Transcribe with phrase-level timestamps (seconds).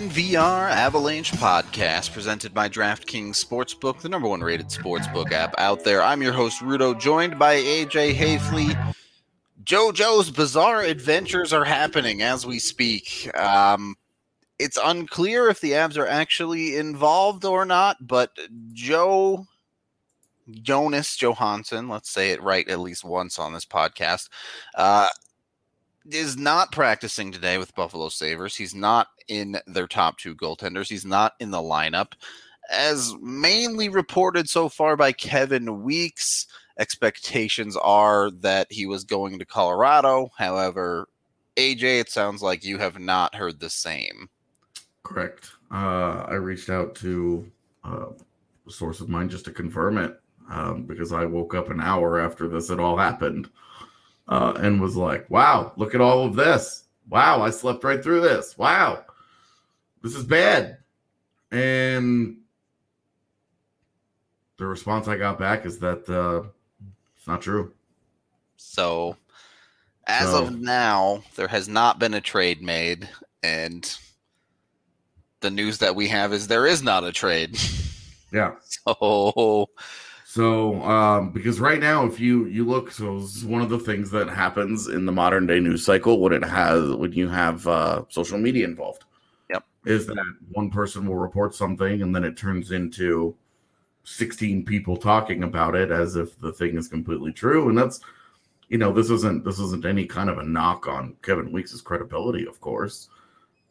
[0.00, 6.02] DNVR Avalanche podcast presented by DraftKings Sportsbook, the number one rated sportsbook app out there.
[6.02, 8.94] I'm your host, Rudo, joined by AJ Haefele.
[9.62, 13.30] JoJo's bizarre adventures are happening as we speak.
[13.38, 13.94] Um,
[14.58, 18.30] it's unclear if the Avs are actually involved or not, but
[18.72, 19.44] Joe
[20.50, 24.30] Jonas Johansson, let's say it right at least once on this podcast,
[24.76, 25.08] uh,
[26.14, 28.56] is not practicing today with Buffalo Sabres.
[28.56, 30.88] He's not in their top two goaltenders.
[30.88, 32.12] He's not in the lineup.
[32.70, 36.46] As mainly reported so far by Kevin Weeks,
[36.78, 40.30] expectations are that he was going to Colorado.
[40.36, 41.08] However,
[41.56, 44.28] AJ, it sounds like you have not heard the same.
[45.02, 45.50] Correct.
[45.70, 47.50] Uh, I reached out to
[47.84, 48.06] uh,
[48.66, 52.20] a source of mine just to confirm it um, because I woke up an hour
[52.20, 53.50] after this had all happened
[54.30, 56.84] uh, and was like, wow, look at all of this.
[57.08, 58.56] Wow, I slept right through this.
[58.56, 59.04] Wow,
[60.02, 60.78] this is bad.
[61.50, 62.38] And
[64.56, 66.48] the response I got back is that uh,
[67.16, 67.72] it's not true.
[68.56, 69.16] So,
[70.06, 73.08] as So- of now, there has not been a trade made,
[73.42, 73.92] and
[75.40, 77.58] the news that we have is there is not a trade.
[78.32, 78.52] Yeah.
[78.86, 79.68] So,
[80.30, 83.80] So, um, because right now, if you you look, so this is one of the
[83.80, 87.66] things that happens in the modern day news cycle when it has when you have
[87.66, 89.02] uh, social media involved.
[89.50, 89.64] Yep.
[89.86, 93.34] is that one person will report something and then it turns into
[94.04, 97.98] sixteen people talking about it as if the thing is completely true, and that's
[98.68, 102.46] you know this isn't this isn't any kind of a knock on Kevin Weeks' credibility,
[102.46, 103.08] of course,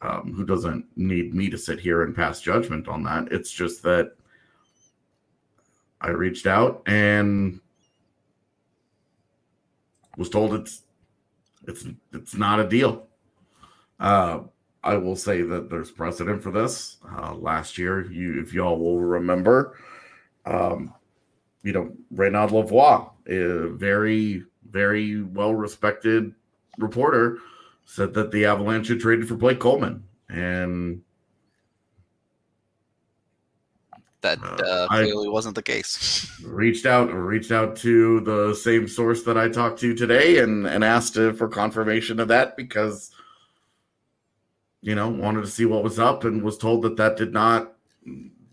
[0.02, 3.32] um, who doesn't need me to sit here and pass judgment on that.
[3.32, 4.19] It's just that
[6.02, 7.60] I reached out and
[10.18, 10.84] was told it's
[11.68, 13.08] it's it's not a deal.
[14.00, 14.42] Uh,
[14.84, 16.98] I will say that there's precedent for this.
[17.18, 19.78] Uh, last year, you if y'all will remember,
[20.46, 20.94] um,
[21.64, 26.34] you know, Renaud Lavoie, a very very well respected
[26.78, 27.40] reporter,
[27.86, 31.02] said that the Avalanche had traded for Blake Coleman, and
[34.22, 36.30] that uh, uh, clearly wasn't the case.
[36.44, 40.84] reached out, reached out to the same source that I talked to today, and and
[40.84, 43.12] asked uh, for confirmation of that because,
[44.82, 47.74] you know, wanted to see what was up, and was told that that did not,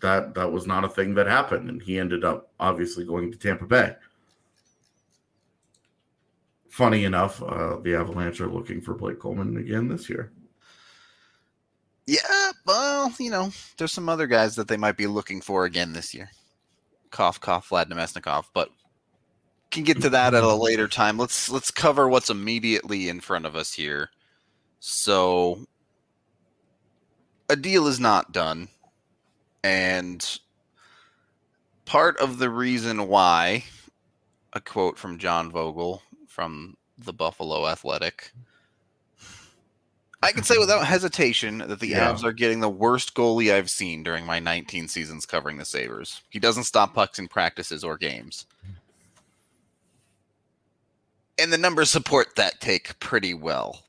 [0.01, 3.39] that that was not a thing that happened, and he ended up obviously going to
[3.39, 3.95] Tampa Bay.
[6.69, 10.31] Funny enough, uh, the Avalanche are looking for Blake Coleman again this year.
[12.07, 15.93] Yeah, well, you know, there's some other guys that they might be looking for again
[15.93, 16.31] this year.
[17.11, 18.71] Cough, cough, Vlad Namestnikov, but
[19.71, 21.19] can get to that at a later time.
[21.19, 24.11] Let's let's cover what's immediately in front of us here.
[24.81, 25.67] So,
[27.49, 28.69] a deal is not done,
[29.65, 30.39] and
[31.85, 33.65] part of the reason why,
[34.53, 38.33] a quote from John Vogl from the Buffalo Athletic
[40.27, 42.13] I can say without hesitation that the yeah.
[42.13, 46.21] Avs are getting the worst goalie I've seen during my 19 seasons covering the Sabres.
[46.31, 48.47] He doesn't stop pucks in practices or games.
[51.39, 53.85] And the numbers support that take pretty well.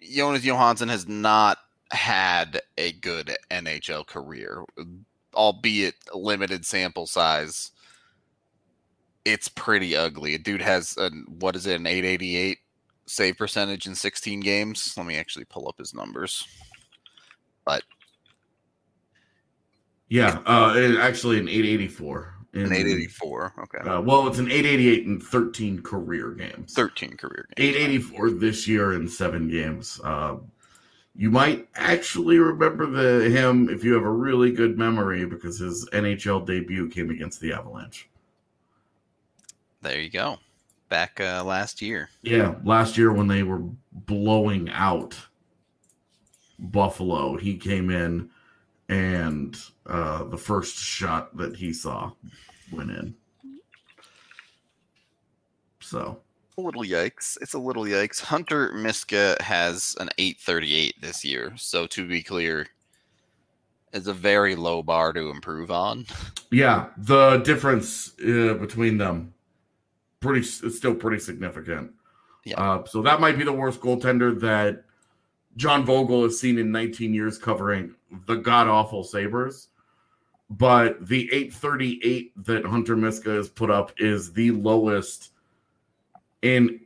[0.00, 1.58] Jonas Johansson has not
[1.90, 4.64] had a good NHL career,
[5.34, 7.72] albeit limited sample size.
[9.24, 10.34] It's pretty ugly.
[10.34, 12.58] A dude has a what is it, an 888
[13.06, 14.94] save percentage in 16 games.
[14.96, 16.46] Let me actually pull up his numbers.
[17.64, 17.82] But
[20.08, 22.34] yeah, uh, actually an 884.
[22.54, 23.54] In, an 884.
[23.64, 23.78] Okay.
[23.78, 26.72] Uh, well, it's an 888 in 13 career games.
[26.74, 27.76] 13 career games.
[27.76, 30.00] 884 this year in seven games.
[30.02, 30.36] Uh,
[31.14, 35.88] you might actually remember the him if you have a really good memory because his
[35.90, 38.08] NHL debut came against the Avalanche.
[39.82, 40.38] There you go
[40.88, 42.10] back uh, last year.
[42.22, 43.62] Yeah, last year when they were
[43.92, 45.16] blowing out
[46.58, 48.30] Buffalo, he came in
[48.88, 49.56] and
[49.86, 52.12] uh, the first shot that he saw
[52.72, 53.14] went in.
[55.80, 56.20] So
[56.58, 57.36] a little yikes.
[57.40, 58.20] It's a little yikes.
[58.20, 61.52] Hunter Miska has an 838 this year.
[61.56, 62.66] So to be clear,
[63.92, 66.06] it's a very low bar to improve on.
[66.50, 69.34] Yeah, the difference uh, between them
[70.26, 71.92] pretty it's still pretty significant.
[72.44, 72.60] Yeah.
[72.60, 74.84] Uh, so that might be the worst goaltender that
[75.56, 77.94] John Vogl has seen in 19 years covering
[78.26, 79.68] the god awful Sabres.
[80.48, 85.32] But the 838 that Hunter Miska has put up is the lowest
[86.42, 86.80] in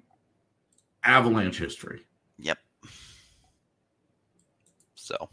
[1.04, 2.00] Avalanche history.
[2.38, 2.58] Yep.
[4.94, 5.28] So,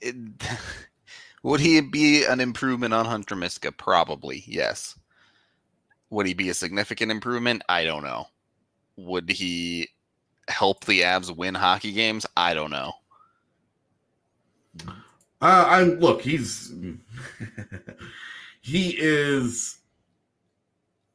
[0.00, 0.14] it,
[1.42, 3.72] would he be an improvement on Hunter Miska?
[3.72, 4.98] Probably, yes.
[6.10, 7.62] Would he be a significant improvement?
[7.68, 8.28] I don't know.
[8.96, 9.88] Would he
[10.48, 12.24] help the Avs win hockey games?
[12.36, 12.92] I don't know.
[15.40, 16.22] Uh, I'm look.
[16.22, 16.72] He's
[18.60, 19.78] he is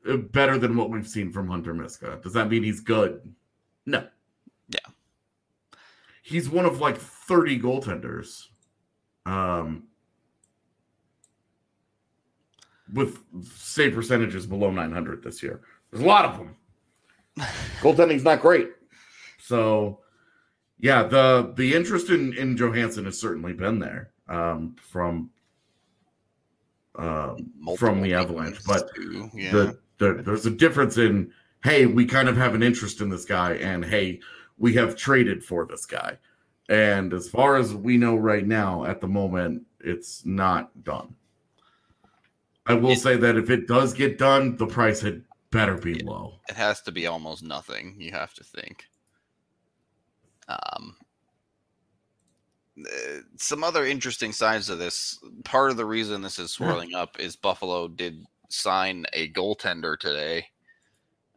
[0.06, 2.20] better than what we've seen from Hunter Miska.
[2.22, 3.22] Does that mean he's good?
[3.86, 4.08] No.
[4.70, 4.80] Yeah.
[6.24, 8.48] He's one of like 30 goaltenders.
[9.26, 9.88] Um,
[12.94, 13.20] with
[13.54, 15.62] save percentages below 900 this year.
[15.92, 16.56] There's a lot of them.
[17.82, 18.70] Goaltending's not great.
[19.40, 20.00] So,
[20.80, 25.30] yeah, the the interest in in Johansson has certainly been there um, from
[26.96, 27.36] uh,
[27.78, 28.90] from the Avalanche, but
[29.34, 29.52] yeah.
[29.52, 31.32] the, the, there's a difference in
[31.64, 34.20] hey, we kind of have an interest in this guy, and hey,
[34.58, 36.18] we have traded for this guy.
[36.70, 41.16] And as far as we know right now, at the moment, it's not done.
[42.66, 45.94] I will it, say that if it does get done, the price had better be
[45.94, 46.40] it, low.
[46.50, 47.96] It has to be almost nothing.
[48.00, 48.86] You have to think.
[50.48, 50.96] Um,
[52.80, 55.20] uh, some other interesting sides of this.
[55.44, 60.46] Part of the reason this is swirling up is Buffalo did sign a goaltender today,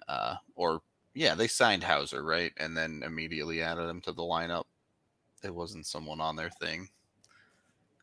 [0.09, 0.81] uh, or
[1.15, 4.65] yeah, they signed Houser right, and then immediately added him to the lineup.
[5.43, 6.89] It wasn't someone on their thing,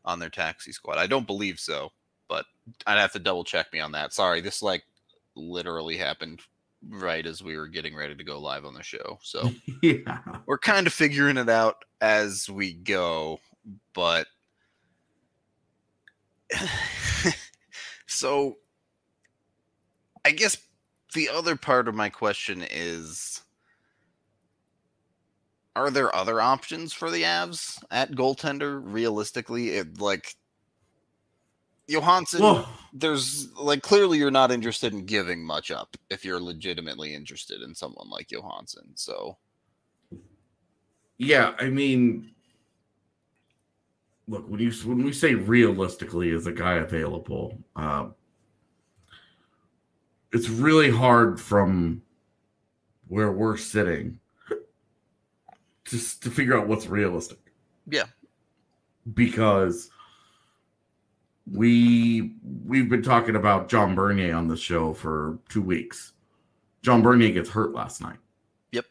[0.04, 0.98] on their taxi squad.
[0.98, 1.92] I don't believe so
[2.28, 2.46] but
[2.86, 4.12] I'd have to double check me on that.
[4.12, 4.84] Sorry, this like
[5.34, 6.40] literally happened
[6.88, 9.18] right as we were getting ready to go live on the show.
[9.22, 9.50] So
[9.82, 10.18] yeah.
[10.46, 13.40] we're kind of figuring it out as we go,
[13.94, 14.26] but
[18.06, 18.56] so
[20.24, 20.56] I guess
[21.14, 23.42] the other part of my question is
[25.74, 29.70] are there other options for the Avs at goaltender realistically?
[29.70, 30.36] It, like
[31.92, 37.14] Johansson, Well, there's like clearly you're not interested in giving much up if you're legitimately
[37.14, 38.92] interested in someone like Johansson.
[38.94, 39.36] So
[41.18, 42.32] yeah, I mean,
[44.26, 48.06] look when you when we say realistically is a guy available, uh,
[50.32, 52.02] it's really hard from
[53.08, 54.18] where we're sitting
[55.84, 57.38] just to figure out what's realistic.
[57.86, 58.06] Yeah.
[59.14, 59.90] because
[61.52, 62.32] we
[62.66, 66.12] we've been talking about John Bernier on the show for two weeks.
[66.82, 68.16] John Bernier gets hurt last night.
[68.72, 68.86] yep.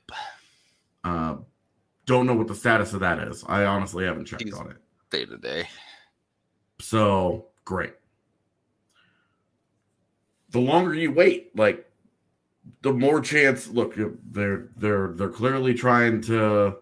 [1.03, 1.37] Uh,
[2.05, 3.43] don't know what the status of that is.
[3.47, 4.77] I honestly haven't checked He's- on it.
[5.09, 5.67] Day to day.
[6.79, 7.93] So great.
[10.51, 11.89] The longer you wait, like
[12.81, 13.67] the more chance.
[13.69, 16.77] Look, they're they're they're clearly trying to.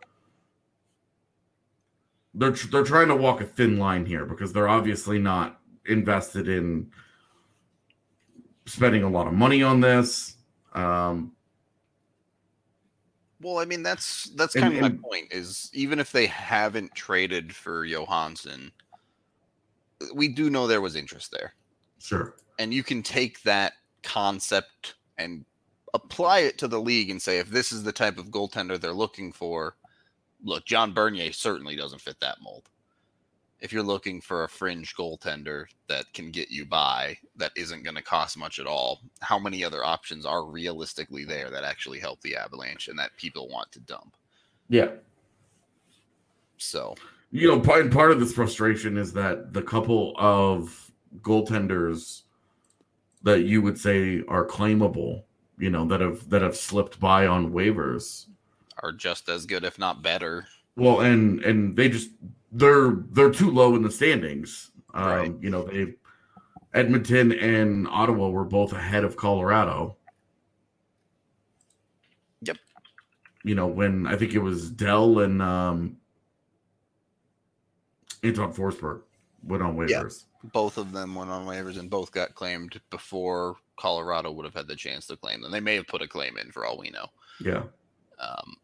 [2.33, 5.58] They're they're trying to walk a thin line here because they're obviously not
[5.89, 6.91] invested in
[8.65, 10.35] spending a lot of money on this.
[10.73, 11.33] Um,
[13.41, 15.31] Well, I mean that's that's And- kind of and- my point.
[15.31, 18.71] Is even if they haven't traded for Johansson,
[20.13, 21.53] we do know there was interest there,
[21.99, 22.35] sure.
[22.59, 25.45] and you can take that concept and
[25.93, 28.93] apply it to the league and say if this is the type of goaltender they're
[28.93, 29.75] looking for.
[30.43, 32.69] Look, John Bernier certainly doesn't fit that mold.
[33.61, 37.95] If you're looking for a fringe goaltender that can get you by, that isn't going
[37.97, 42.21] to cost much at all, how many other options are realistically there that actually help
[42.21, 44.15] the Avalanche and that people want to dump?
[44.69, 44.91] Yeah.
[46.57, 46.95] So,
[47.31, 52.23] you know, part, and part of this frustration is that the couple of goaltenders
[53.23, 55.23] that you would say are claimable,
[55.57, 58.27] you know, that have that have slipped by on waivers.
[58.81, 60.47] are just as good, if not better.
[60.75, 62.11] Well, and and they just
[62.51, 64.71] they're they're too low in the standings.
[64.93, 65.33] Um, Right.
[65.41, 65.93] You know, they
[66.73, 69.97] Edmonton and Ottawa were both ahead of Colorado.
[72.41, 72.57] Yep.
[73.43, 75.97] You know, when I think it was Dell and um
[78.23, 79.01] Anton Forsberg
[79.43, 80.03] went on Yeah.
[80.03, 80.25] waivers.
[80.53, 84.67] Both of them went on waivers and both got claimed before Colorado would have had
[84.67, 85.51] the chance to claim them.
[85.51, 87.07] They may have put a claim in for all we know.
[87.39, 87.63] Yeah.
[88.19, 88.55] Um,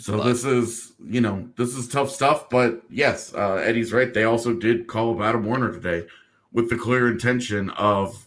[0.00, 2.48] So this is, you know, this is tough stuff.
[2.48, 4.12] But yes, uh, Eddie's right.
[4.12, 6.06] They also did call up Adam Werner today
[6.52, 8.26] with the clear intention of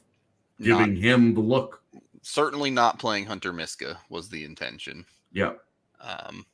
[0.59, 1.81] not, giving him the look.
[2.21, 5.05] certainly not playing Hunter Miska was the intention.
[5.31, 5.53] Yeah.
[5.99, 6.45] Um,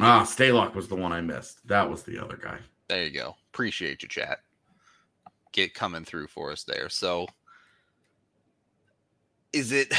[0.00, 1.66] Ah, Stalock was the one I missed.
[1.68, 2.58] That was the other guy.
[2.88, 3.36] there you go.
[3.52, 4.40] Appreciate you, chat.
[5.52, 6.88] Get coming through for us there.
[6.88, 7.28] So,
[9.52, 9.94] is it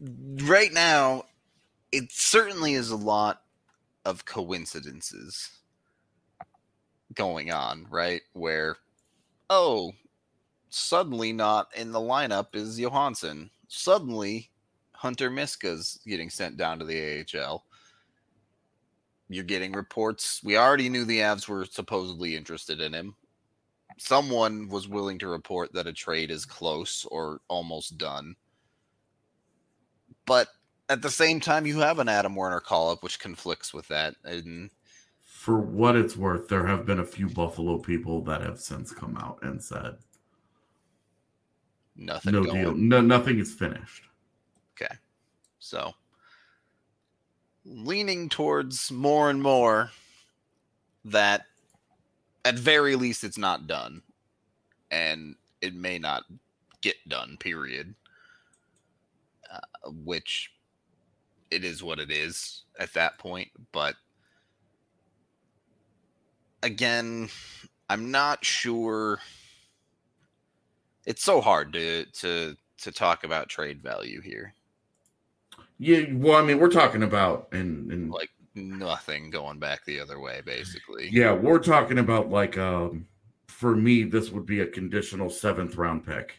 [0.42, 1.24] right now?
[1.92, 3.42] It certainly is a lot
[4.04, 5.50] of coincidences
[7.14, 8.20] going on, right?
[8.32, 8.76] Where,
[9.48, 9.92] oh,
[10.68, 13.50] suddenly not in the lineup is Johansson.
[13.68, 14.50] Suddenly,
[14.92, 17.64] Hunter Miska's getting sent down to the AHL
[19.28, 20.40] you're getting reports.
[20.42, 23.14] We already knew the Avs were supposedly interested in him.
[23.98, 28.36] Someone was willing to report that a trade is close or almost done.
[30.24, 30.48] But
[30.88, 34.14] at the same time, you have an Adam Werner call up, which conflicts with that.
[34.24, 34.70] And
[35.22, 39.16] For what it's worth, there have been a few Buffalo people that have since come
[39.16, 39.96] out and said
[41.96, 42.62] nothing no going.
[42.62, 44.04] deal, no nothing is finished.
[44.80, 44.94] Okay.
[45.58, 45.92] So
[47.64, 49.90] leaning towards more and more
[51.04, 51.46] that
[52.44, 54.00] at very least it's not done
[54.90, 56.24] and it may not
[56.80, 57.94] get done period
[59.52, 60.50] uh, which
[61.50, 63.94] it is what it is at that point but
[66.62, 67.28] again
[67.88, 69.18] i'm not sure
[71.06, 74.54] it's so hard to to to talk about trade value here
[75.78, 80.18] Yeah, well, I mean, we're talking about and and like nothing going back the other
[80.20, 83.06] way basically yeah, we're talking about like um
[83.46, 86.38] for me, this would be a conditional seventh round pick.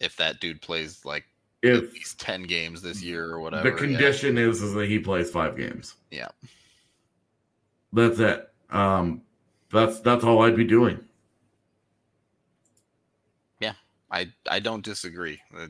[0.00, 1.24] if that dude plays like
[1.62, 3.76] at If least 10 games this year or whatever the yeah.
[3.76, 5.94] condition is is that he plays five games.
[6.10, 6.28] Yeah.
[7.92, 8.50] That's it.
[8.70, 9.22] Um
[9.72, 10.98] that's that's all I'd be doing.
[13.60, 13.74] Yeah,
[14.10, 15.40] I I don't disagree.
[15.56, 15.68] Uh,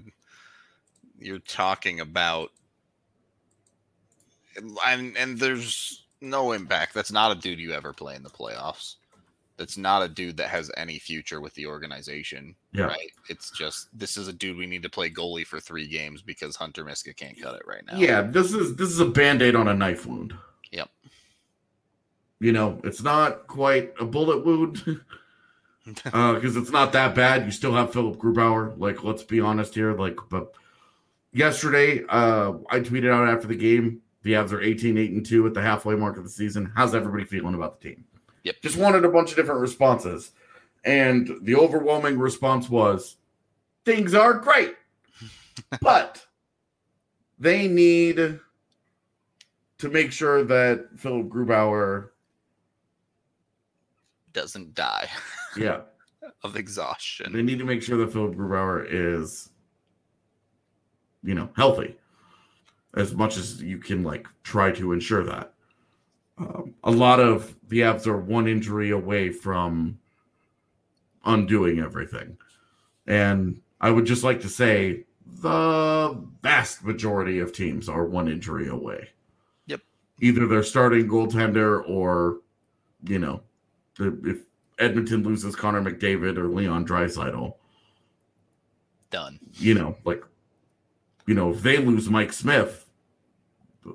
[1.18, 2.50] you're talking about
[4.86, 6.94] and and there's no impact.
[6.94, 8.96] That's not a dude you ever play in the playoffs.
[9.60, 12.54] That's not a dude that has any future with the organization.
[12.72, 12.84] Yeah.
[12.84, 13.10] Right.
[13.28, 16.56] It's just this is a dude we need to play goalie for three games because
[16.56, 17.98] Hunter Miska can't cut it right now.
[17.98, 20.32] Yeah, this is this is a band-aid on a knife wound.
[20.72, 20.88] Yep.
[22.38, 24.82] You know, it's not quite a bullet wound.
[25.84, 26.14] because
[26.56, 27.44] uh, it's not that bad.
[27.44, 28.72] You still have Philipp Grubauer.
[28.78, 29.92] Like, let's be honest here.
[29.92, 30.54] Like, but
[31.34, 34.00] yesterday, uh, I tweeted out after the game.
[34.22, 36.72] The Avs are 18, 8, and 2 at the halfway mark of the season.
[36.74, 38.04] How's everybody feeling about the team?
[38.44, 38.56] Yep.
[38.62, 40.32] Just wanted a bunch of different responses.
[40.84, 43.16] And the overwhelming response was
[43.84, 44.76] things are great.
[45.82, 46.24] but
[47.38, 48.40] they need
[49.78, 52.10] to make sure that Philipp Grubauer
[54.32, 55.08] doesn't die.
[55.56, 55.80] Yeah.
[56.44, 57.32] of exhaustion.
[57.32, 59.50] They need to make sure that Philipp Grubauer is,
[61.24, 61.96] you know, healthy
[62.94, 65.54] as much as you can, like, try to ensure that.
[66.40, 69.98] Um, a lot of the Avs are one injury away from
[71.24, 72.38] undoing everything.
[73.06, 75.04] And I would just like to say
[75.42, 79.10] the vast majority of teams are one injury away.
[79.66, 79.82] Yep.
[80.20, 82.38] Either their starting goaltender or,
[83.04, 83.42] you know,
[83.98, 84.38] if
[84.78, 87.54] Edmonton loses Connor McDavid or Leon Draisaitl,
[89.10, 89.38] done.
[89.54, 90.24] You know, like,
[91.26, 92.86] you know, if they lose Mike Smith,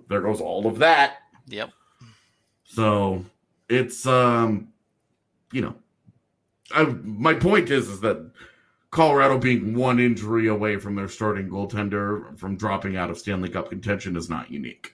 [0.10, 1.18] there goes all of that.
[1.48, 1.72] Yep.
[2.76, 3.24] So
[3.70, 4.68] it's um,
[5.54, 5.76] you know,
[6.72, 8.30] I my point is is that
[8.92, 13.70] Colorado being one injury away from their starting goaltender from dropping out of Stanley Cup
[13.70, 14.94] contention is not unique.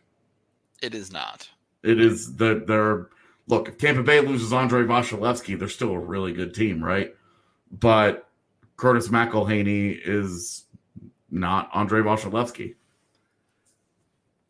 [0.83, 1.49] It is not.
[1.83, 3.09] It is that they're
[3.47, 7.15] look, if Tampa Bay loses Andre Vasilevskiy, they're still a really good team, right?
[7.71, 8.29] But
[8.77, 10.65] Curtis McElhinney is
[11.31, 12.75] not Andre Vasilevskiy.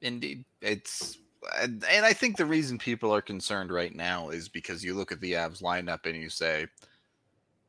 [0.02, 0.44] Indeed.
[0.62, 1.18] It's
[1.60, 5.20] and I think the reason people are concerned right now is because you look at
[5.22, 6.68] the Avs lineup and you say,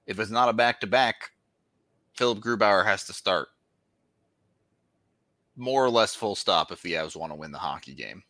[0.07, 1.31] if it's not a back to back,
[2.15, 3.49] Philipp Grubauer has to start.
[5.57, 8.23] More or less full stop if the Avs want to win the hockey game.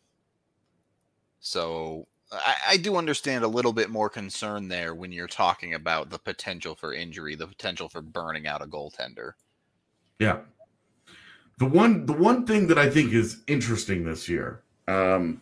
[1.39, 6.09] So I, I, do understand a little bit more concern there when you're talking about
[6.09, 9.33] the potential for injury, the potential for burning out a goaltender.
[10.19, 10.39] Yeah.
[11.59, 15.41] The one the one thing that I think is interesting this year, um,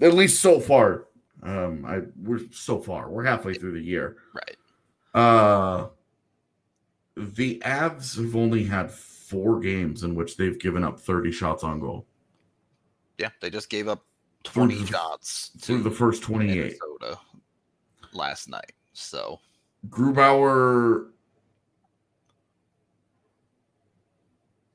[0.00, 1.06] at least so far,
[1.42, 4.16] um, I we're so far, we're halfway through the year.
[4.34, 4.56] Right.
[5.14, 5.88] Uh
[7.16, 11.80] the Avs have only had four games in which they've given up 30 shots on
[11.80, 12.06] goal.
[13.18, 14.04] Yeah, they just gave up
[14.44, 17.18] 20 through, shots through the first 28 Minnesota
[18.12, 18.72] last night.
[18.92, 19.40] So
[19.88, 21.08] Grubauer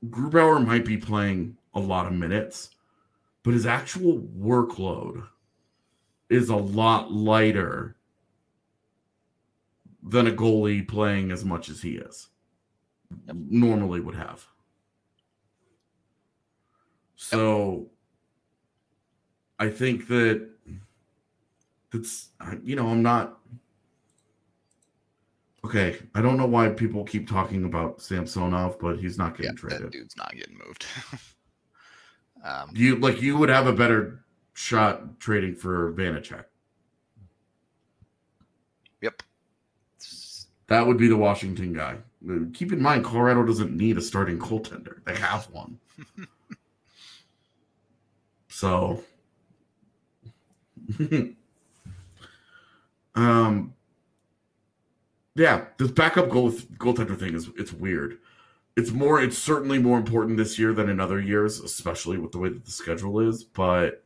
[0.08, 2.70] Grubauer might be playing a lot of minutes,
[3.42, 5.26] but his actual workload
[6.28, 7.96] is a lot lighter
[10.02, 12.28] than a goalie playing as much as he is
[13.34, 14.46] normally would have.
[17.16, 17.88] So
[19.58, 20.48] I think that
[21.92, 22.30] that's
[22.64, 23.38] you know I'm not
[25.64, 25.98] okay.
[26.14, 29.82] I don't know why people keep talking about Samsonov, but he's not getting yeah, traded.
[29.82, 30.86] That dude's not getting moved.
[32.42, 34.24] um, you like you would have a better
[34.54, 36.44] shot trading for Vanecek.
[39.00, 39.22] Yep.
[40.68, 41.98] That would be the Washington guy.
[42.54, 45.78] Keep in mind, Colorado doesn't need a starting goaltender; they have one.
[48.48, 49.02] so
[53.14, 53.74] um,
[55.34, 58.18] yeah, this backup goal goaltender thing is it's weird.
[58.76, 59.20] It's more.
[59.20, 62.64] It's certainly more important this year than in other years, especially with the way that
[62.64, 63.44] the schedule is.
[63.44, 64.02] But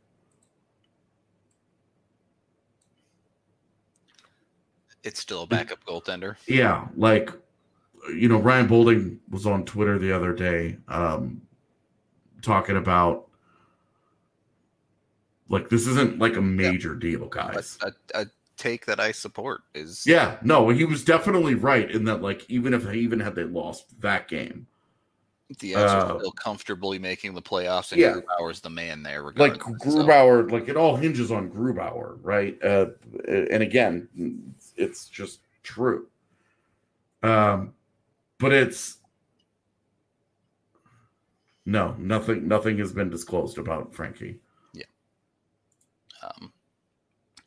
[5.05, 6.37] it's still a backup goaltender.
[6.49, 7.31] Yeah, like
[8.11, 11.41] you know, Ryan Boulding was on Twitter the other day, um,
[12.43, 13.29] talking about
[15.49, 17.11] like this isn't like a major yeah.
[17.11, 17.79] deal, guys.
[17.83, 18.27] A, a, a,
[18.57, 22.23] take that I support is yeah, no, he was definitely right in that.
[22.23, 24.67] Like even if they even had they lost that game,
[25.61, 28.15] the Avs uh, still comfortably making the playoffs, and yeah.
[28.15, 29.23] Grubauer's the man there.
[29.37, 30.55] Like Grubauer, so.
[30.57, 32.63] like it all hinges on Grubauer, right?
[32.63, 32.87] Uh,
[33.29, 34.09] and again,
[34.77, 36.07] it's just true.
[37.23, 37.75] Um,
[38.39, 38.99] but it's
[41.65, 42.49] no, nothing.
[42.49, 44.39] Nothing has been disclosed about Frankie.
[44.73, 44.85] Yeah.
[46.23, 46.53] Um,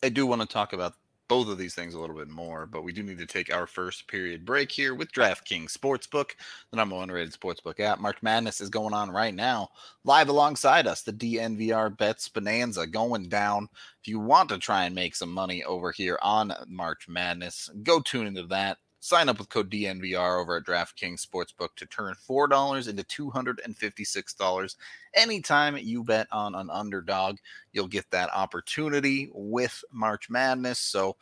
[0.02, 0.94] I do want to talk about
[1.28, 3.68] both of these things a little bit more, but we do need to take our
[3.68, 6.32] first period break here with DraftKings Sportsbook,
[6.72, 8.00] the number one rated sportsbook app.
[8.00, 9.70] March Madness is going on right now,
[10.04, 11.04] live alongside us.
[11.04, 13.68] The DNVR Bets Bonanza going down.
[14.02, 18.00] If you want to try and make some money over here on March Madness, go
[18.00, 18.80] tune into that.
[19.02, 24.76] Sign up with code DNVR over at DraftKings Sportsbook to turn $4 into $256
[25.14, 27.38] anytime you bet on an underdog.
[27.72, 30.80] You'll get that opportunity with March Madness.
[30.80, 31.16] So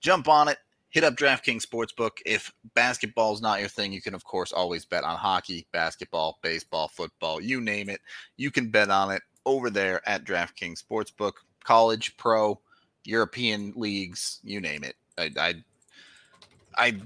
[0.00, 0.58] jump on it.
[0.90, 2.18] Hit up DraftKings Sportsbook.
[2.24, 6.38] If basketball is not your thing, you can, of course, always bet on hockey, basketball,
[6.40, 8.00] baseball, football, you name it.
[8.36, 11.32] You can bet on it over there at DraftKings Sportsbook.
[11.64, 12.60] College, pro,
[13.02, 14.94] European leagues, you name it.
[15.18, 15.54] I, I
[16.76, 16.96] I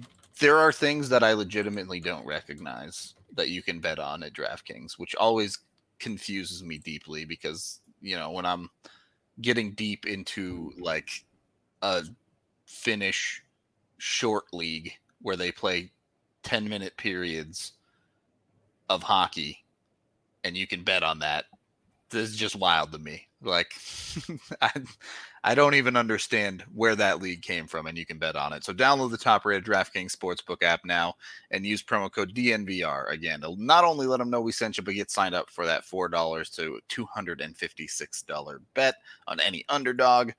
[0.41, 4.93] there are things that I legitimately don't recognize that you can bet on at DraftKings,
[4.99, 5.59] which always
[5.99, 8.71] confuses me deeply because you know when I'm
[9.41, 11.11] getting deep into like
[11.83, 12.05] a
[12.67, 13.43] Finnish
[13.99, 15.91] short league where they play
[16.45, 17.73] 10 minute periods
[18.89, 19.65] of hockey
[20.45, 21.47] and you can bet on that
[22.11, 23.27] this is just wild to me.
[23.43, 23.73] Like
[24.61, 24.73] I,
[25.49, 28.65] I don't even understand where that league came from, and you can bet on it.
[28.65, 31.15] So download the top rated DraftKings Sportsbook app now
[31.51, 34.85] and use promo code DNVR again to not only let them know we sent you,
[34.85, 40.33] but get signed up for that $4 to $256 bet on any underdog.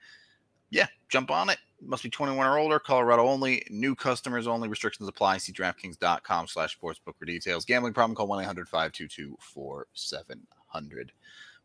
[0.69, 1.57] Yeah, jump on it.
[1.81, 5.39] Must be 21 or older, Colorado only, new customers only, restrictions apply.
[5.39, 7.65] See DraftKings.com slash sportsbook for details.
[7.65, 11.11] Gambling problem, call 1 800 522 4700.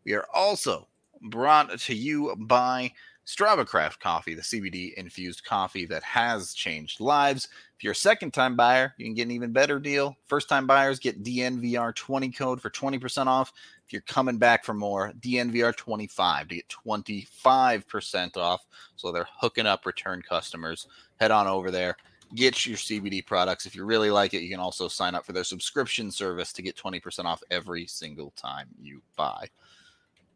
[0.07, 0.89] We are also
[1.21, 2.91] brought to you by
[3.27, 7.49] Strava Craft Coffee, the CBD infused coffee that has changed lives.
[7.77, 10.17] If you're a second time buyer, you can get an even better deal.
[10.27, 13.53] First time buyers get DNVR20 code for 20% off.
[13.87, 18.67] If you're coming back for more, DNVR25 to get 25% off.
[18.97, 20.87] So they're hooking up return customers.
[21.17, 21.97] Head on over there,
[22.35, 23.65] get your CBD products.
[23.65, 26.63] If you really like it, you can also sign up for their subscription service to
[26.63, 29.49] get 20% off every single time you buy.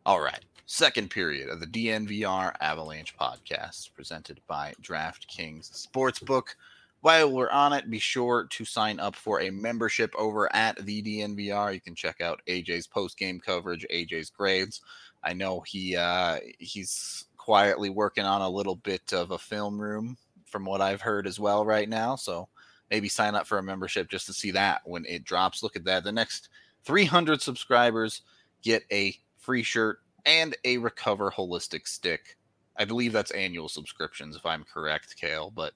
[0.09, 0.43] All right.
[0.65, 6.55] Second period of the DNVR Avalanche podcast presented by DraftKings Sportsbook.
[7.03, 11.03] While we're on it, be sure to sign up for a membership over at the
[11.03, 11.75] DNVR.
[11.75, 14.81] You can check out AJ's post game coverage, AJ's grades.
[15.23, 20.17] I know he uh, he's quietly working on a little bit of a film room
[20.47, 22.17] from what I've heard as well right now.
[22.17, 22.49] So
[22.91, 25.63] maybe sign up for a membership just to see that when it drops.
[25.63, 26.03] Look at that.
[26.03, 26.49] The next
[26.87, 28.23] 300 subscribers
[28.63, 29.15] get a
[29.49, 32.37] free shirt and a Recover Holistic Stick.
[32.77, 35.51] I believe that's annual subscriptions, if I'm correct, Kale.
[35.57, 35.73] But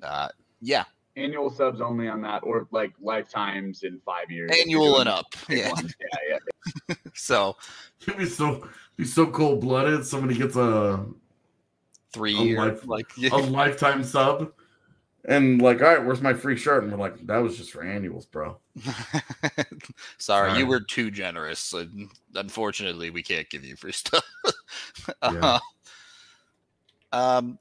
[0.00, 0.28] uh,
[0.60, 0.84] yeah,
[1.16, 4.52] annual subs only on that, or like lifetimes in five years.
[4.60, 5.26] Annual and up.
[5.48, 5.72] Yeah.
[5.82, 6.38] yeah,
[6.88, 6.94] yeah.
[7.14, 7.56] so
[8.02, 10.06] it'd be so be so cold blooded.
[10.06, 11.04] Somebody gets a
[12.12, 14.52] three a year life, like a lifetime sub.
[15.26, 16.82] And like, all right, where's my free shirt?
[16.82, 18.58] And we're like, that was just for annuals, bro.
[18.82, 19.64] Sorry,
[20.18, 20.58] Sorry.
[20.58, 21.72] you were too generous.
[21.72, 24.24] And unfortunately, we can't give you free stuff.
[25.22, 25.58] Yeah.
[27.12, 27.58] Uh, um,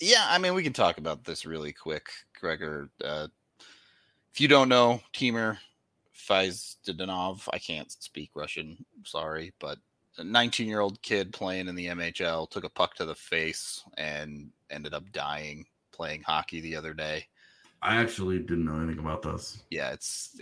[0.00, 2.90] yeah, I mean, we can talk about this really quick, Gregor.
[3.04, 3.28] Uh,
[4.32, 5.58] if you don't know, Timur
[6.14, 9.78] Faizdinov, I can't speak Russian, sorry, but
[10.18, 13.82] a 19 year old kid playing in the MHL took a puck to the face
[13.96, 17.26] and ended up dying playing hockey the other day.
[17.82, 19.62] I actually didn't know anything about this.
[19.70, 20.38] Yeah, it's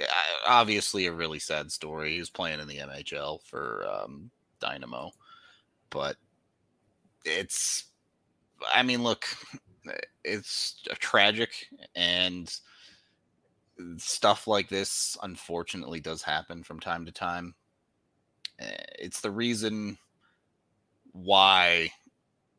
[0.47, 2.13] obviously a really sad story.
[2.15, 5.13] He was playing in the MHL for um, Dynamo,
[5.91, 6.17] but
[7.25, 7.85] it's,
[8.75, 9.25] I mean, look,
[10.25, 12.53] it's tragic and
[13.97, 17.55] stuff like this unfortunately does happen from time to time.
[18.61, 19.97] Uh, It's the reason
[21.13, 21.93] why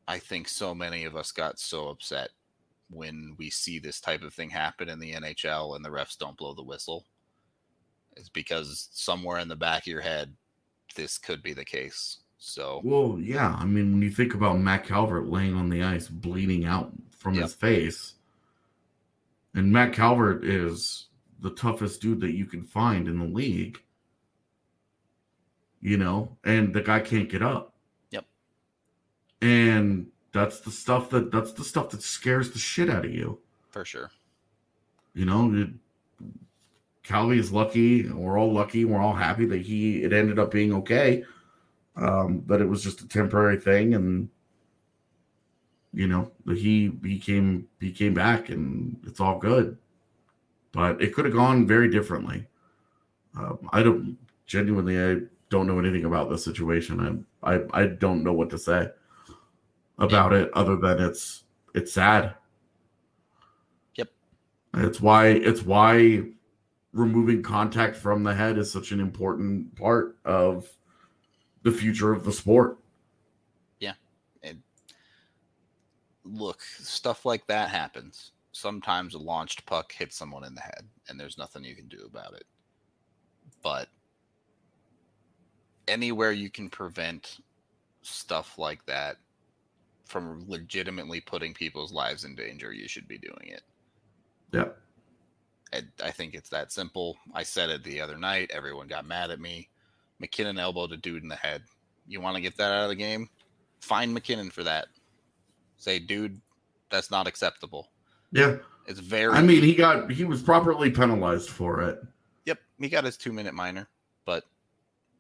[0.08, 2.30] I think so many of us got so upset
[2.89, 6.38] when we see this type of thing happen in the NHL and the refs don't
[6.38, 7.06] blow the whistle.
[8.15, 10.34] It's because somewhere in the back of your head,
[10.95, 12.17] this could be the case.
[12.38, 13.56] So, Well, yeah.
[13.60, 17.36] I mean, when you think about Matt Calvert laying on the ice, bleeding out from
[17.36, 17.43] Yep.
[17.43, 18.13] his face,
[19.54, 21.08] and Matt Calvert is
[21.41, 23.82] the toughest dude that you can find in the league,
[25.82, 27.73] you know, and the guy can't get up.
[30.39, 33.39] That's the stuff that that's the stuff that scares the shit out of you.
[33.71, 34.10] for sure.
[35.13, 35.69] You know, it,
[37.04, 38.10] Calvi is lucky.
[38.10, 38.86] We're all lucky.
[38.86, 41.25] We're all happy that he it ended up being okay.
[41.97, 44.30] Um, that it was just a temporary thing, and
[45.91, 49.78] you know he he came he came back, and it's all good.
[50.71, 52.47] But it could have gone very differently.
[53.36, 54.97] Um, I don't genuinely.
[54.97, 57.28] I don't know anything about this situation.
[57.43, 58.88] I I I don't know what to say
[59.99, 61.43] about it other than it's
[61.75, 62.35] it's sad.
[63.95, 64.09] Yep.
[64.75, 66.23] It's why it's why
[66.93, 70.67] removing contact from the head is such an important part of
[71.63, 72.79] the future of the sport.
[73.79, 73.93] Yeah.
[74.41, 74.62] And
[76.23, 78.31] look, stuff like that happens.
[78.51, 82.03] Sometimes a launched puck hits someone in the head, and there's nothing you can do
[82.05, 82.45] about it.
[83.62, 83.89] But
[85.88, 87.39] anywhere you can prevent
[88.01, 89.17] stuff like that
[90.10, 93.62] from legitimately putting people's lives in danger, you should be doing it.
[94.52, 94.69] Yeah.
[95.72, 97.17] And I think it's that simple.
[97.34, 98.52] I said it the other night.
[98.52, 99.69] Everyone got mad at me.
[100.19, 101.62] MacKinnon elbowed a dude in the head.
[102.08, 103.30] You want to get that out of the game?
[103.82, 104.88] Find MacKinnon for that.
[105.78, 106.41] Say, dude,
[106.89, 107.91] that's not acceptable.
[108.32, 108.58] Yeah.
[108.88, 109.32] It's very.
[109.32, 112.02] I mean, he got he was properly penalized for it.
[112.45, 113.88] Yep, he got his two minute minor,
[114.26, 114.45] but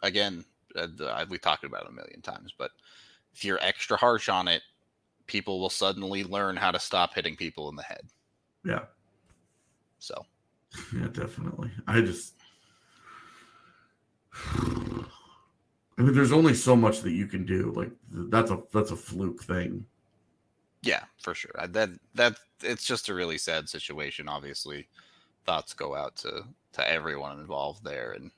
[0.01, 0.43] again,
[0.75, 0.87] uh,
[1.29, 2.51] we talked about it a million times.
[2.57, 2.71] But
[3.35, 4.63] if you're extra harsh on it,
[5.29, 8.01] people will suddenly learn how to stop hitting people in the head.
[8.65, 8.85] Yeah.
[9.99, 10.25] So
[10.93, 11.71] Yeah, definitely.
[11.87, 12.33] I just
[15.97, 17.71] I mean there's only so much that you can do.
[17.75, 19.85] Like that's a that's a fluke thing.
[20.81, 21.51] yeah, for sure.
[21.69, 24.29] That that it's just a really sad situation.
[24.29, 24.87] Obviously,
[25.45, 28.31] thoughts go out to to everyone involved there, and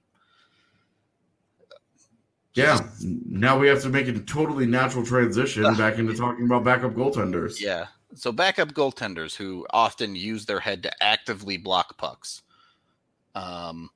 [2.54, 2.80] Yeah.
[3.02, 6.94] Now we have to make it a totally natural transition back into talking about backup
[6.94, 7.62] goaltenders.
[7.62, 7.88] Yeah.
[8.14, 12.42] So backup goaltenders who often use their head to actively block pucks.
[13.36, 13.90] Um,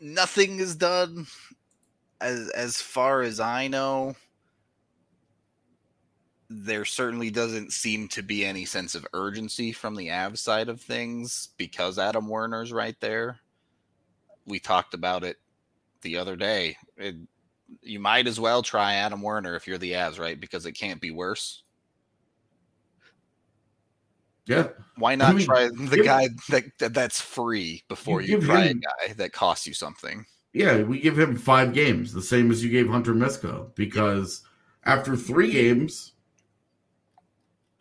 [0.00, 1.26] nothing is done
[2.20, 4.16] as as far as I know.
[6.50, 10.80] There certainly doesn't seem to be any sense of urgency from the Avs side of
[10.80, 13.38] things because Adam Werner's right there.
[14.48, 15.36] We talked about it
[16.02, 16.76] the other day.
[16.96, 17.16] It,
[17.82, 20.40] you might as well try Adam Werner if you're the Avs, right?
[20.40, 21.62] Because it can't be worse.
[24.46, 24.68] Yeah.
[24.96, 28.80] Why not mean, try the guy that, that that's free before You you, try him-
[29.02, 30.24] a guy that costs you something?
[30.54, 34.42] Yeah, we give him five games, the same as you gave Hunter Misko, because
[34.84, 36.12] after three games,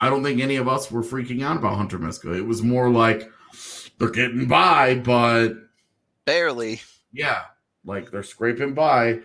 [0.01, 2.37] I don't think any of us were freaking out about Hunter Misko.
[2.37, 3.31] It was more like
[3.97, 5.53] they're getting by, but
[6.27, 6.81] Barely.
[7.11, 7.43] yeah,
[7.85, 9.21] like they're scraping by.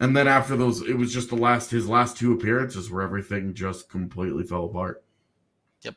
[0.00, 3.54] And then after those, it was just the last his last two appearances where everything
[3.54, 5.04] just completely fell apart.
[5.82, 5.94] Yep.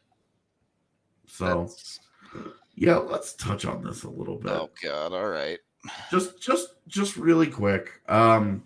[1.25, 1.99] So That's-
[2.75, 4.51] yeah, let's touch on this a little bit.
[4.51, 5.11] oh god.
[5.13, 5.57] All right.
[6.11, 8.61] just just just really quick um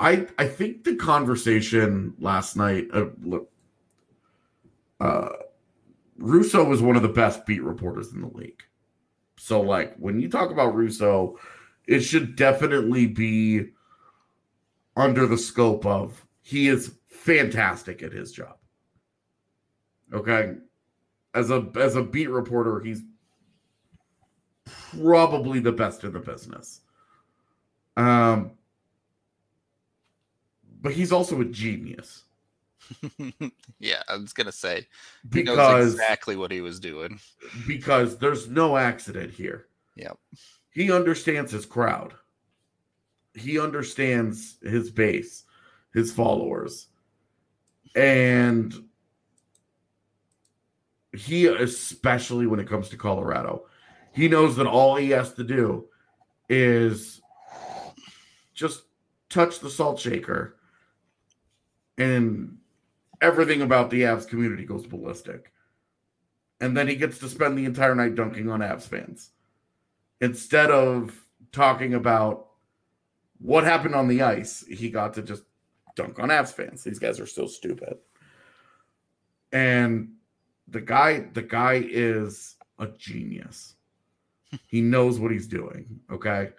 [0.00, 3.48] i i think the conversation last night uh, look
[5.00, 5.28] uh
[6.18, 8.62] russo was one of the best beat reporters in the league
[9.42, 11.38] so like when you talk about russo
[11.86, 13.70] it should definitely be
[14.96, 18.56] under the scope of he is fantastic at his job.
[20.12, 20.54] Okay?
[21.34, 23.02] As a as a beat reporter he's
[24.66, 26.82] probably the best in the business.
[27.96, 28.52] Um,
[30.82, 32.24] but he's also a genius
[33.78, 34.86] yeah, I was gonna say
[35.32, 37.20] he knows because exactly what he was doing.
[37.66, 39.66] because there's no accident here.
[39.96, 40.18] Yep.
[40.70, 42.14] He understands his crowd.
[43.34, 45.44] He understands his base,
[45.92, 46.88] his followers.
[47.94, 48.72] And
[51.12, 53.66] he especially when it comes to Colorado,
[54.12, 55.86] he knows that all he has to do
[56.48, 57.20] is
[58.54, 58.82] just
[59.28, 60.56] touch the salt shaker
[61.98, 62.56] and
[63.20, 65.52] everything about the Avs community goes ballistic.
[66.60, 69.30] And then he gets to spend the entire night dunking on Avs fans
[70.20, 71.18] instead of
[71.52, 72.48] talking about
[73.38, 74.64] what happened on the ice.
[74.68, 75.42] He got to just
[75.96, 76.84] dunk on Avs fans.
[76.84, 77.96] These guys are so stupid.
[79.52, 80.12] And
[80.68, 83.74] the guy, the guy is a genius.
[84.66, 86.00] he knows what he's doing.
[86.10, 86.50] Okay.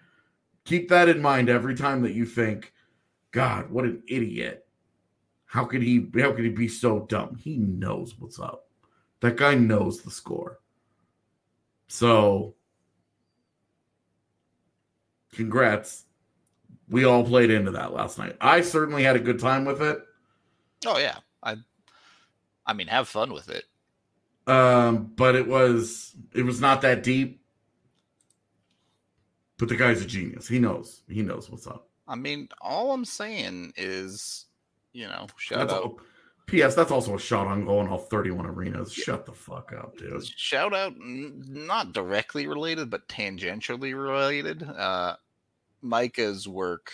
[0.66, 2.74] Keep that in mind every time that you think,
[3.32, 4.68] God, what an idiot.
[5.52, 7.36] How could he how could he be so dumb?
[7.36, 8.70] He knows what's up.
[9.20, 10.60] That guy knows the score.
[11.90, 12.56] So
[15.34, 16.06] congrats.
[16.88, 18.38] We all played into that last night.
[18.40, 20.00] I certainly had a good time with it.
[20.86, 21.18] Oh yeah.
[21.44, 21.58] I
[22.66, 23.66] I mean have fun with it.
[24.48, 27.42] Um, but it was it was not that deep.
[29.58, 30.48] But the guy's a genius.
[30.48, 31.02] He knows.
[31.10, 31.90] He knows what's up.
[32.08, 34.46] I mean, all I'm saying is,
[34.94, 36.00] you know, shout That's out all-
[36.48, 36.76] P.S.
[36.76, 38.92] That's also a shot on goal in all 31 arenas.
[38.92, 40.26] Shut the fuck up, dude.
[40.38, 45.16] shout out not directly related but tangentially related uh
[45.82, 46.92] micah's work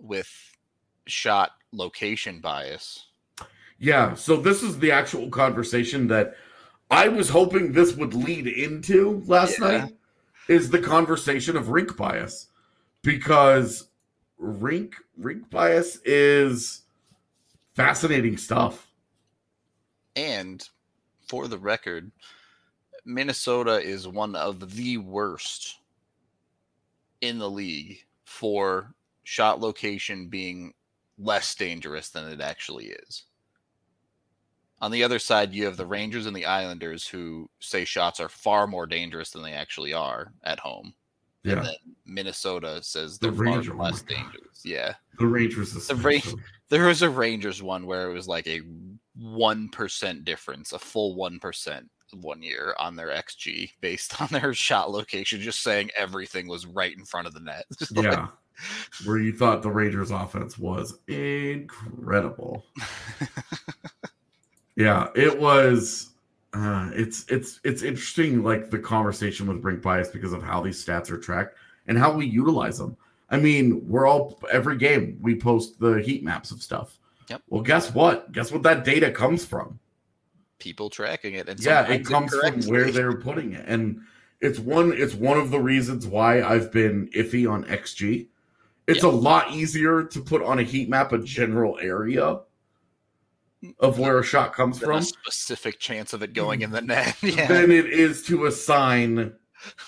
[0.00, 0.28] with
[1.06, 3.06] shot location bias.
[3.78, 6.34] Yeah, so this is the actual conversation that
[6.90, 9.66] I was hoping this would lead into last Yeah.
[9.78, 9.96] night
[10.48, 12.48] is the conversation of rink bias
[13.02, 13.88] because
[14.44, 16.82] rink rink bias is
[17.74, 18.86] fascinating stuff.
[20.16, 20.66] And
[21.26, 22.12] for the record,
[23.04, 25.78] Minnesota is one of the worst
[27.20, 30.74] in the league for shot location being
[31.18, 33.24] less dangerous than it actually is.
[34.80, 38.28] On the other side, you have the Rangers and the Islanders who say shots are
[38.28, 40.94] far more dangerous than they actually are at home.
[41.44, 41.58] Yeah.
[41.58, 41.74] And then
[42.06, 44.08] Minnesota says The they're far Ranger- oh less God.
[44.16, 44.62] dangerous.
[44.64, 44.94] Yeah.
[45.18, 46.32] The Rangers The Ra-
[46.70, 48.62] There was a Rangers one where it was like a
[49.20, 51.88] 1% difference, a full 1%
[52.20, 56.96] one year on their XG based on their shot location, just saying everything was right
[56.96, 57.64] in front of the net.
[57.94, 58.28] Like- yeah.
[59.04, 62.64] Where you thought the Rangers offense was incredible.
[64.76, 66.10] yeah, it was
[66.54, 70.82] uh it's it's it's interesting like the conversation with rink bias because of how these
[70.84, 72.96] stats are tracked and how we utilize them.
[73.30, 76.98] I mean, we're all every game we post the heat maps of stuff.
[77.30, 77.42] Yep.
[77.48, 78.30] Well, guess what?
[78.32, 79.78] Guess what that data comes from?
[80.60, 81.48] people tracking it.
[81.48, 84.00] And yeah it comes from where they're putting it and
[84.40, 88.28] it's one it's one of the reasons why i've been iffy on xg
[88.86, 89.08] it's Yeah.
[89.08, 92.38] a lot easier to put on a heat map a general area
[93.80, 96.80] of where a shot comes Than a from specific chance of it going in the
[96.82, 97.16] net.
[97.22, 97.46] yeah.
[97.46, 99.32] than it is to assign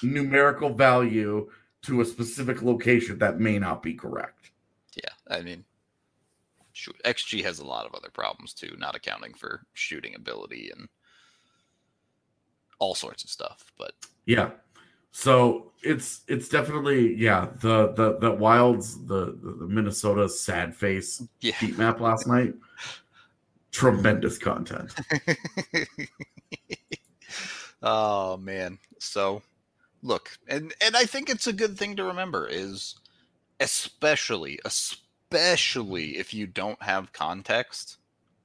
[0.03, 1.51] numerical value
[1.83, 4.51] to a specific location that may not be correct
[4.95, 5.65] Yeah, I mean,
[6.73, 10.89] shoot, XG has a lot of other problems too, not accounting for shooting ability and
[12.79, 13.73] all sorts of stuff.
[13.79, 13.93] But
[14.27, 14.51] Yeah.
[15.13, 21.23] So it's it's definitely yeah the the the wilds the the, the Minnesota sad face
[21.41, 22.55] yeah, heat map last night
[23.77, 24.95] tremendous content
[27.83, 28.79] oh man.
[28.99, 29.43] So
[30.03, 32.97] look, and and I think it's a good thing to remember is
[33.61, 37.99] especially especially if you don't have context,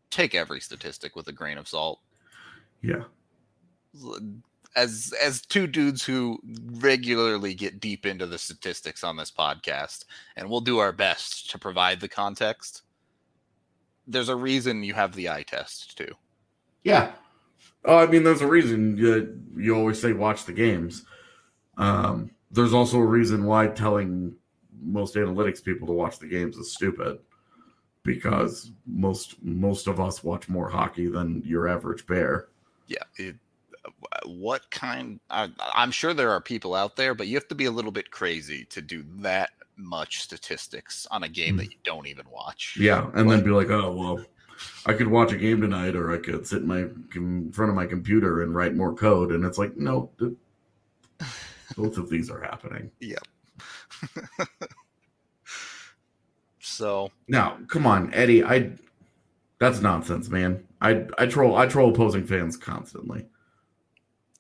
[0.10, 2.00] take every statistic with a grain of salt.
[2.82, 3.04] yeah
[4.76, 6.40] as as two dudes who
[6.80, 10.06] regularly get deep into the statistics on this podcast
[10.38, 12.84] and we'll do our best to provide the context
[14.08, 16.14] there's a reason you have the eye test too.
[16.84, 17.12] Yeah.
[17.86, 21.06] Oh I mean there's a reason you, you always say watch the games.
[21.78, 24.36] Um there's also a reason why telling
[24.82, 27.20] most analytics people to watch the games is stupid
[28.04, 32.48] because most most of us watch more hockey than your average bear.
[32.88, 33.36] Yeah it,
[34.26, 37.66] what kind I, i'm sure there are people out there but you have to be
[37.66, 41.58] a little bit crazy to do that much statistics on a game hmm.
[41.58, 44.26] that you don't even watch Yeah, and then be like, oh well,
[44.86, 47.76] I could watch a game tonight, or I could sit in my in front of
[47.76, 49.32] my computer and write more code.
[49.32, 50.34] And it's like, no, th-
[51.78, 52.92] both of these are happening.
[53.00, 53.28] Yep.
[56.60, 58.72] so Now, come on, Eddie, I
[59.60, 60.64] that's nonsense, man.
[60.82, 63.28] I I troll I troll opposing fans constantly,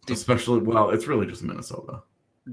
[0.09, 2.01] especially well, it's really just Minnesota.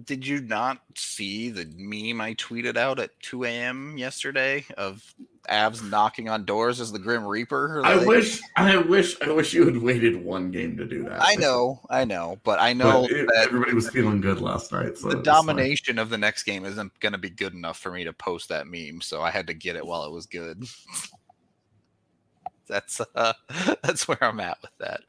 [0.05, 3.97] Did you not see the meme I tweeted out at 2 a.m.
[3.97, 5.03] yesterday of
[5.49, 7.81] Avs knocking on doors as the Grim Reaper?
[7.87, 11.23] I wish I wish I wish you had waited one game to do that.
[11.23, 14.73] I know, I know, but I know But it- that everybody was feeling good last
[14.73, 14.99] night.
[14.99, 15.47] So the it was fine.
[15.47, 18.51] domination of the next game isn't going to be good enough for me to post
[18.51, 20.65] that meme, so I had to get it while it was good.
[22.69, 23.33] that's uh,
[23.83, 25.01] that's where I'm at with that.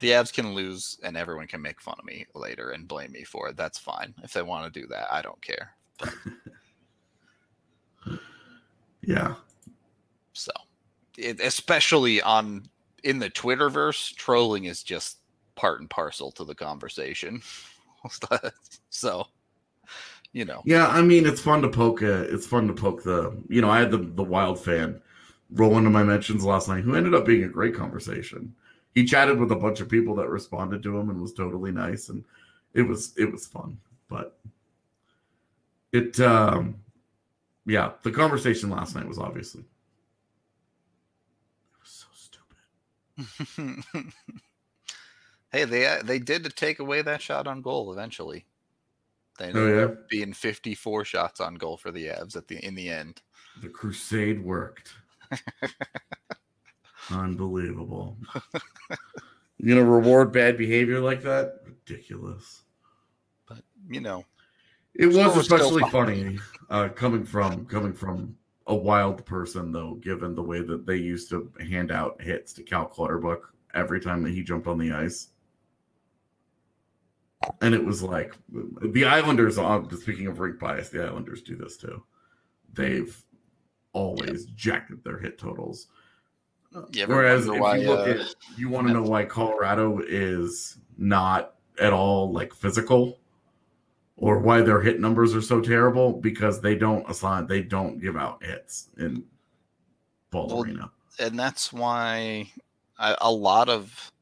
[0.00, 3.24] The Avs can lose, and everyone can make fun of me later and blame me
[3.24, 3.56] for it.
[3.56, 5.12] That's fine if they want to do that.
[5.12, 5.74] I don't care.
[9.02, 9.34] Yeah.
[10.32, 10.52] So,
[11.18, 12.68] it, especially on
[13.04, 15.18] in the Twitterverse, trolling is just
[15.56, 17.42] part and parcel to the conversation.
[18.90, 19.26] so,
[20.32, 22.02] you know, Yeah, I mean it's fun to poke.
[22.02, 23.36] Uh, it's fun to poke the.
[23.48, 25.00] You know, I had the the wild fan
[25.50, 28.54] roll into my mentions last night, who ended up being a great conversation.
[28.94, 32.08] He chatted with a bunch of people that responded to him and was totally nice,
[32.08, 32.24] and
[32.74, 33.78] it was it was fun.
[34.08, 34.38] But
[35.92, 36.76] it, um
[37.66, 39.66] yeah, the conversation last night was obviously it
[41.80, 43.84] was so stupid.
[45.52, 48.46] hey, they uh, they did to take away that shot on goal eventually.
[49.38, 49.84] They Oh, yeah?
[49.84, 53.22] up being 54 shots on goal for the Avs at the in the end.
[53.62, 54.92] The crusade worked.
[57.12, 58.16] Unbelievable.
[59.58, 61.60] you gonna reward bad behavior like that?
[61.66, 62.62] Ridiculous.
[63.48, 64.24] But you know,
[64.94, 65.90] It was especially fun.
[65.90, 66.38] funny
[66.70, 68.36] uh, coming from coming from
[68.66, 72.62] a wild person though, given the way that they used to hand out hits to
[72.62, 75.28] Cal Clutterbuck every time that he jumped on the ice.
[77.62, 79.58] And it was like the Islanders.
[79.58, 82.02] uh, Speaking of rink bias, the Islanders do this too.
[82.74, 83.16] They've
[83.92, 85.86] always jacked their hit totals.
[86.92, 90.78] You Whereas if why, you look uh, at, you want to know why Colorado is
[90.96, 93.18] not at all like physical,
[94.16, 98.16] or why their hit numbers are so terrible because they don't assign, they don't give
[98.16, 99.24] out hits in
[100.30, 100.90] Ball Well, Arena.
[101.18, 102.52] and that's why
[102.98, 104.12] I, a lot of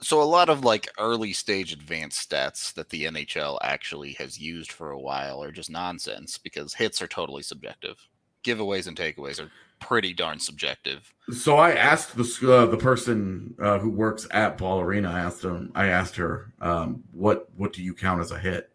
[0.00, 4.70] so a lot of like early stage advanced stats that the NHL actually has used
[4.70, 7.96] for a while are just nonsense because hits are totally subjective.
[8.44, 9.50] Giveaways and takeaways are
[9.80, 11.12] pretty darn subjective.
[11.32, 15.10] So I asked the uh, the person uh, who works at Ball Arena.
[15.10, 15.72] I asked him.
[15.74, 18.70] I asked her, um, "What what do you count as a hit?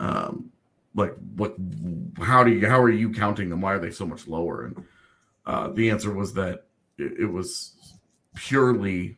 [0.00, 0.50] Um,
[0.94, 1.54] like what?
[2.20, 2.68] How do you?
[2.68, 3.60] How are you counting them?
[3.60, 4.84] Why are they so much lower?" And
[5.46, 6.64] uh, the answer was that
[6.98, 7.74] it, it was
[8.34, 9.16] purely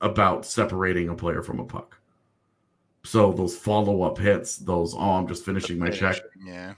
[0.00, 1.96] about separating a player from a puck.
[3.04, 6.74] So those follow up hits, those oh, I'm just finishing my check, Yeah.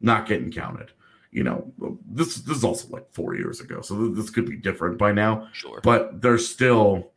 [0.00, 0.92] not getting counted.
[1.34, 1.72] You know,
[2.06, 5.48] this this is also like four years ago, so this could be different by now.
[5.52, 5.80] Sure.
[5.82, 7.10] But they're still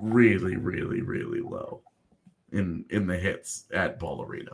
[0.00, 1.80] really, really, really low
[2.50, 4.50] in in the hits at Ball Arena.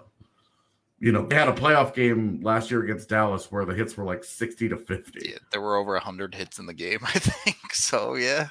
[0.99, 4.05] You know, they had a playoff game last year against Dallas where the hits were
[4.05, 7.72] like sixty to fifty, yeah, there were over 100 hits in the game, I think.
[7.72, 8.49] So, yeah.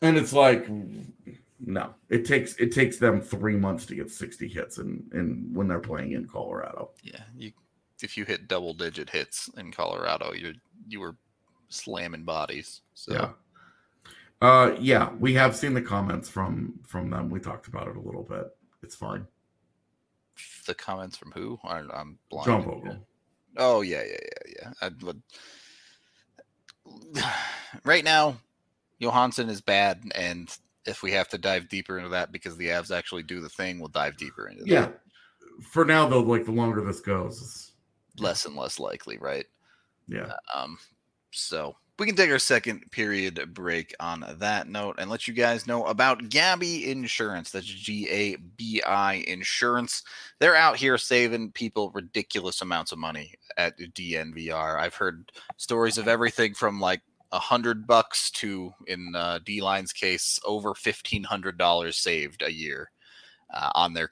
[0.00, 0.68] and it's like,
[1.58, 5.66] no, it takes it takes them three months to get sixty hits, and and when
[5.66, 6.90] they're playing in Colorado.
[7.02, 7.50] Yeah, you
[8.02, 10.54] if you hit double digit hits in Colorado, you
[10.88, 11.16] you were
[11.68, 12.80] slamming bodies.
[12.94, 13.30] So Yeah.
[14.40, 17.28] Uh yeah, we have seen the comments from from them.
[17.30, 18.46] We talked about it a little bit.
[18.82, 19.26] It's fine.
[20.66, 21.58] the comments from who?
[21.64, 22.46] I, I'm blind.
[22.46, 22.98] John Vogl.
[23.56, 24.72] Oh yeah, yeah, yeah, yeah.
[24.80, 25.22] I would.
[27.84, 28.38] Right now,
[28.98, 30.48] Johansson is bad, and
[30.86, 33.78] if we have to dive deeper into that because the Avs actually do the thing,
[33.78, 34.80] we'll dive deeper into Yeah.
[34.86, 35.00] that.
[35.70, 37.67] For now though, like the longer this goes,
[38.20, 39.46] Less and less likely, right?
[40.08, 40.32] yeah.
[40.54, 40.78] Um,
[41.30, 45.66] so we can take our second period break on that note and let you guys
[45.66, 47.50] know about Gabi Insurance.
[47.50, 50.04] That's G A B I Insurance.
[50.38, 54.78] They're out here saving people ridiculous amounts of money at DNVR.
[54.78, 57.02] I've heard stories of everything from like
[57.32, 62.52] a hundred bucks to, in uh, D Line's case, over fifteen hundred dollars saved a
[62.52, 62.90] year
[63.52, 64.08] uh, on their.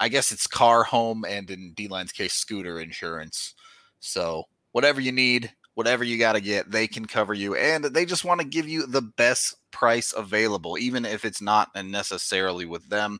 [0.00, 3.54] I guess it's car, home, and in D Line's case, scooter insurance.
[4.00, 7.54] So whatever you need, whatever you got to get, they can cover you.
[7.54, 11.70] And they just want to give you the best price available, even if it's not
[11.74, 13.18] necessarily with them.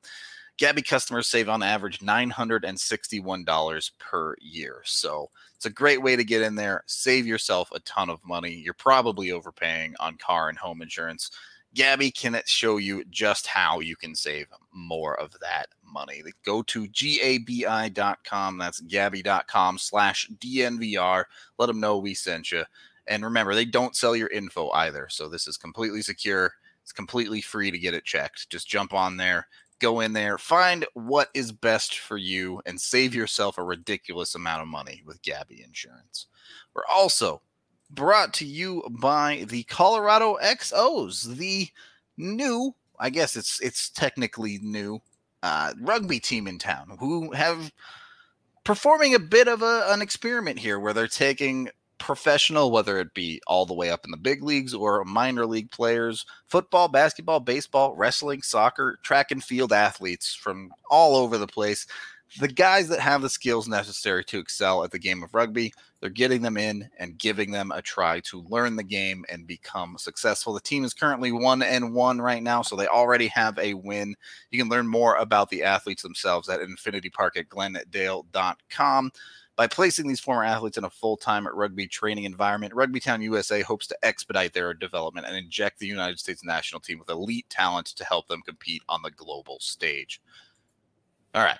[0.58, 4.82] Gabi customers save on average $961 per year.
[4.84, 8.54] So it's a great way to get in there, save yourself a ton of money.
[8.54, 11.30] You're probably overpaying on car and home insurance.
[11.74, 16.22] Gabi can show you just how you can save more of that money.
[16.44, 18.58] Go to gabi.com.
[18.58, 21.24] That's gabi.com slash DNVR.
[21.58, 22.64] Let them know we sent you.
[23.06, 25.08] And remember, they don't sell your info either.
[25.10, 26.52] So this is completely secure.
[26.82, 28.48] It's completely free to get it checked.
[28.50, 29.46] Just jump on there,
[29.78, 34.62] go in there, find what is best for you, and save yourself a ridiculous amount
[34.62, 36.26] of money with Gabi Insurance.
[36.74, 37.42] We're also
[37.90, 41.68] brought to you by the Colorado XOs, the
[42.16, 45.00] new, I guess it's it's technically new
[45.42, 47.72] uh, rugby team in town who have
[48.64, 53.40] performing a bit of a, an experiment here where they're taking professional, whether it be
[53.46, 57.94] all the way up in the big leagues or minor league players, football, basketball, baseball,
[57.96, 61.86] wrestling, soccer, track and field athletes from all over the place.
[62.36, 66.10] The guys that have the skills necessary to excel at the game of rugby, they're
[66.10, 70.52] getting them in and giving them a try to learn the game and become successful.
[70.52, 74.14] The team is currently one and one right now, so they already have a win.
[74.50, 79.10] You can learn more about the athletes themselves at Infinity Park at glendale.com.
[79.56, 83.88] By placing these former athletes in a full time rugby training environment, Rugbytown USA hopes
[83.88, 88.04] to expedite their development and inject the United States national team with elite talent to
[88.04, 90.20] help them compete on the global stage.
[91.34, 91.58] All right.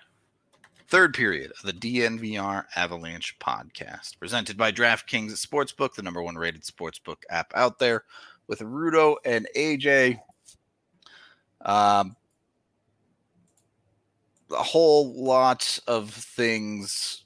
[0.89, 6.63] Third period of the DNVR Avalanche podcast, presented by DraftKings Sportsbook, the number one rated
[6.63, 8.05] sportsbook app out there,
[8.47, 10.19] with Rudo and AJ.
[11.61, 12.17] Um,
[14.51, 17.25] a whole lot of things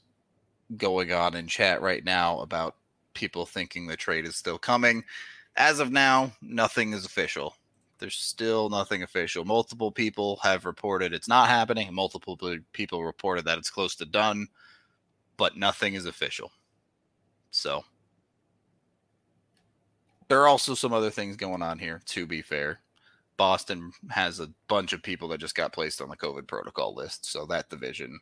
[0.77, 2.75] going on in chat right now about
[3.15, 5.05] people thinking the trade is still coming.
[5.55, 7.55] As of now, nothing is official.
[8.03, 9.45] There's still nothing official.
[9.45, 11.95] Multiple people have reported it's not happening.
[11.95, 12.37] Multiple
[12.73, 14.49] people reported that it's close to done.
[15.37, 16.51] but nothing is official.
[17.51, 17.85] So
[20.29, 22.81] there are also some other things going on here, to be fair.
[23.37, 27.27] Boston has a bunch of people that just got placed on the COVID protocol list.
[27.27, 28.21] So that division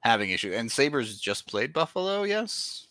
[0.00, 0.52] having issue.
[0.52, 2.86] And Sabres just played Buffalo, yes?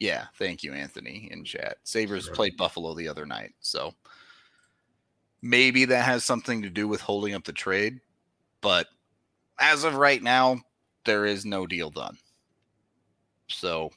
[0.00, 1.78] Yeah, thank you, Anthony, in chat.
[1.82, 2.34] Sabres Sure.
[2.34, 3.54] played Buffalo the other night.
[3.60, 3.92] So
[5.42, 8.00] maybe that has something to do with holding up the trade.
[8.60, 8.88] But
[9.58, 10.60] as of right now,
[11.04, 12.18] there is no deal done.
[13.48, 13.90] So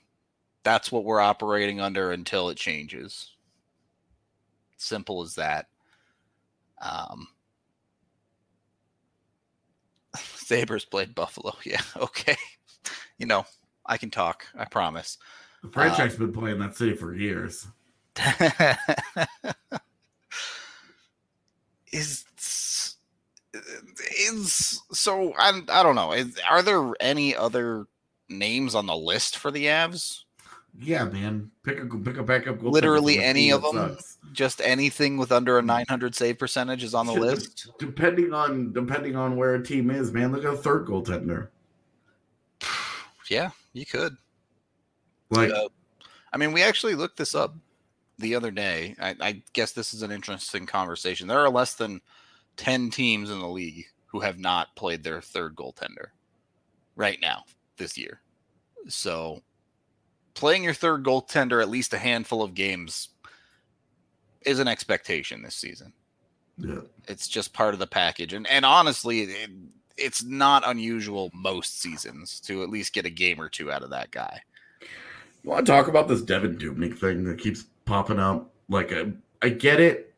[0.64, 3.32] that's what we're operating under until it changes.
[4.78, 5.68] Simple as that.
[6.82, 7.28] Um,
[10.18, 11.54] Sabres played Buffalo.
[11.66, 12.38] Yeah, okay.
[13.18, 13.46] You know,
[13.86, 14.48] I can talk.
[14.58, 15.18] I promise.
[15.62, 17.68] The franchise been playing that city for years.
[21.92, 22.26] is
[24.18, 26.14] is so I, I don't know.
[26.14, 27.86] Is, are there any other
[28.30, 30.24] names on the list for the Avs?
[30.80, 31.52] Yeah, man.
[31.64, 33.74] Pick a pick a backup goaltender Literally any of them?
[33.74, 34.18] sucks.
[34.32, 37.70] Just anything with under a 900 save percentage is on the list.
[37.78, 40.32] Depending on depending on where a team is, man.
[40.32, 41.50] Look at a third goaltender.
[43.30, 44.16] Yeah, you could.
[45.30, 45.68] Like Uh,
[46.34, 47.56] I mean, we actually looked this up
[48.22, 48.96] the other day.
[49.00, 51.28] I, I guess this is an interesting conversation.
[51.28, 52.02] There are less than
[52.58, 56.08] 10 teams in the league who have not played their third goaltender
[56.96, 57.44] right now
[57.78, 58.22] this year.
[58.88, 59.42] So
[60.34, 63.10] playing your third goaltender at least a handful of games
[64.42, 65.94] is an expectation this season.
[66.58, 66.82] yeah.
[67.08, 68.34] It's just part of the package.
[68.34, 69.52] And and honestly, it,
[69.98, 73.92] it's not unusual most seasons to at least get a game or two out of
[73.92, 74.42] that guy.
[75.44, 78.54] You want to talk about this Devan Dubnyk thing that keeps popping up?
[78.70, 79.12] Like, I,
[79.42, 80.14] I get it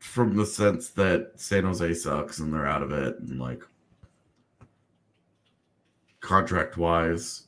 [0.00, 3.62] from the sense that San Jose sucks and they're out of it, and like
[6.20, 7.46] contract wise,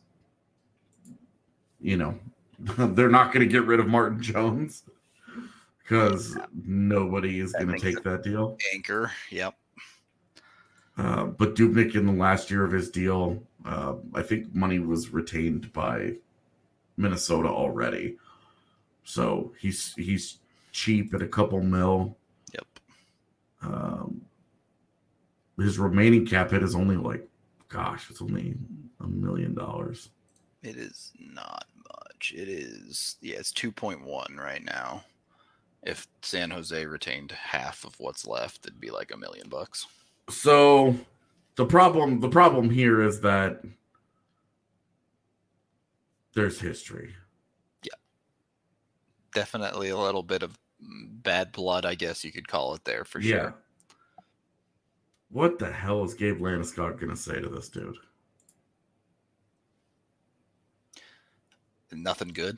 [1.81, 2.17] you know,
[2.59, 4.85] they're not going to get rid of Martin Jones
[5.83, 8.57] because nobody is going to take that deal.
[8.73, 9.11] Anchor.
[9.31, 9.57] Yep.
[10.97, 15.13] Uh, but Dubnyk in the last year of his deal, uh, I think money was
[15.13, 16.13] retained by
[16.97, 18.17] Minnesota already.
[19.07, 20.39] So he's he's
[20.73, 22.19] cheap at a couple mil.
[22.53, 22.67] Yep.
[23.63, 24.21] Um,
[25.59, 27.27] his remaining cap hit is only like,
[27.69, 28.57] gosh, it's only
[29.01, 30.11] a million dollars.
[30.65, 32.35] It is not much.
[32.37, 35.05] It is yeah, it's two point one right now.
[35.85, 39.87] If San Jose retained half of what's left, it'd be like a million bucks.
[40.29, 40.97] So
[41.55, 43.63] the problem the problem here is that
[46.35, 47.15] there's history.
[49.37, 53.05] Definitely a little bit of mm, bad blood, I guess you could call it there
[53.05, 53.55] for sure.
[55.29, 57.99] What the hell is Gabe Landeskog gonna say to this dude?
[61.93, 62.57] Nothing good.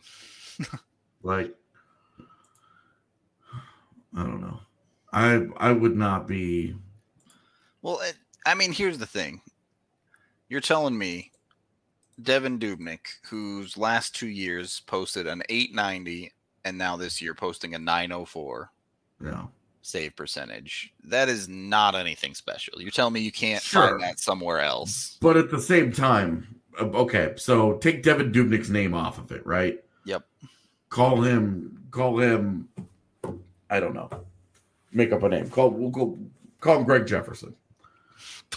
[1.25, 1.53] Like,
[4.17, 4.61] I don't know.
[5.13, 6.77] I I would not be.
[7.83, 8.15] Well, it,
[8.47, 9.41] I mean, here's the thing.
[10.49, 11.33] You're telling me
[12.23, 16.31] Devan Dubnyk, whose last two years posted an 890
[16.69, 18.71] and now this year posting a 904
[19.21, 19.51] You know,
[19.83, 22.81] save percentage, that is not anything special.
[22.81, 23.89] You're telling me you can't Sure.
[23.89, 25.17] find that somewhere else.
[25.21, 26.47] but at the same time,
[26.81, 27.33] uh, okay.
[27.37, 29.83] So take Devan Dubnyk's name off of it, right?
[30.05, 30.25] Yep.
[30.91, 31.83] Call him.
[31.91, 32.69] Call him.
[33.71, 34.09] I don't know.
[34.93, 35.49] Make up a name.
[35.51, 35.71] Call.
[35.71, 36.17] We'll go.
[36.61, 37.55] Call him Greg Jefferson.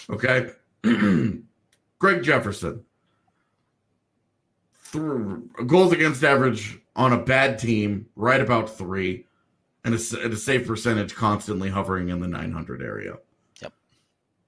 [0.10, 0.52] Okay.
[2.00, 2.84] Greg Jefferson.
[4.92, 9.26] Through goals against average on a bad team, right about three,
[9.86, 13.16] and a, and a save percentage constantly hovering in the 900 area.
[13.62, 13.74] Yep.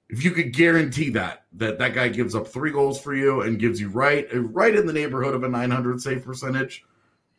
[0.10, 3.58] If you could guarantee that that that guy gives up three goals for you and
[3.58, 6.84] gives you right right in the neighborhood of a 900 save percentage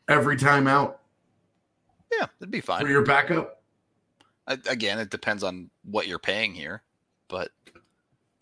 [0.09, 1.01] every time out
[2.11, 3.63] Yeah, it'd be fine for your backup,
[4.47, 6.83] A- Again, it depends on what you're paying here,
[7.29, 7.51] but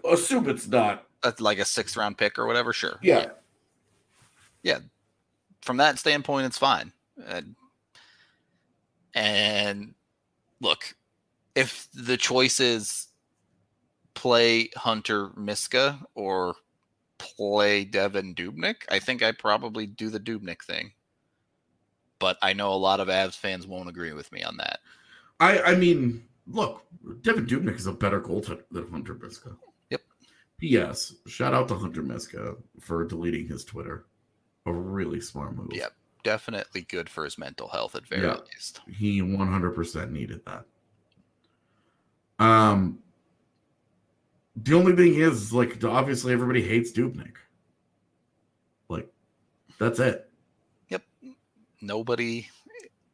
[0.09, 1.07] assume it's not.
[1.23, 2.73] that's like a sixth round pick or whatever.
[2.73, 2.99] Sure.
[3.03, 3.27] Yeah.
[5.63, 6.93] From that standpoint, it's fine.
[7.27, 7.55] And,
[9.15, 9.95] and
[10.61, 10.95] look,
[11.55, 13.09] if the choice is
[14.15, 16.55] play Hunter Miska or
[17.19, 20.93] play Devan Dubnyk, I think I probably do the Dubnyk thing.
[22.19, 24.81] But I know a lot of Avs fans won't agree with me on that.
[25.41, 26.85] I I mean, look,
[27.23, 29.57] Devan Dubnyk is a better goaltender than Hunter Miska.
[29.91, 30.03] Yep.
[30.59, 31.15] P.S.
[31.27, 34.07] Shout out to Hunter Miska for deleting his Twitter.
[34.67, 35.69] A really smart move.
[35.73, 35.93] Yep.
[36.23, 38.39] Definitely good for his mental health at very Yeah.
[38.55, 38.81] least.
[38.89, 40.65] he 100% needed that.
[42.39, 42.99] Um,
[44.57, 47.35] the only thing is, like, obviously everybody hates Dubnyk.
[48.89, 49.13] Like,
[49.79, 50.31] that's it.
[50.91, 51.03] Yep.
[51.81, 52.49] Nobody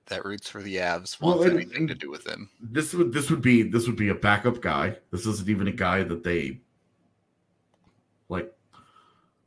[0.07, 2.51] that roots for the Avs Well, wants and- anything to do with him.
[2.61, 4.97] This would this would be this would be a backup guy.
[5.11, 6.61] This isn't even a guy that they.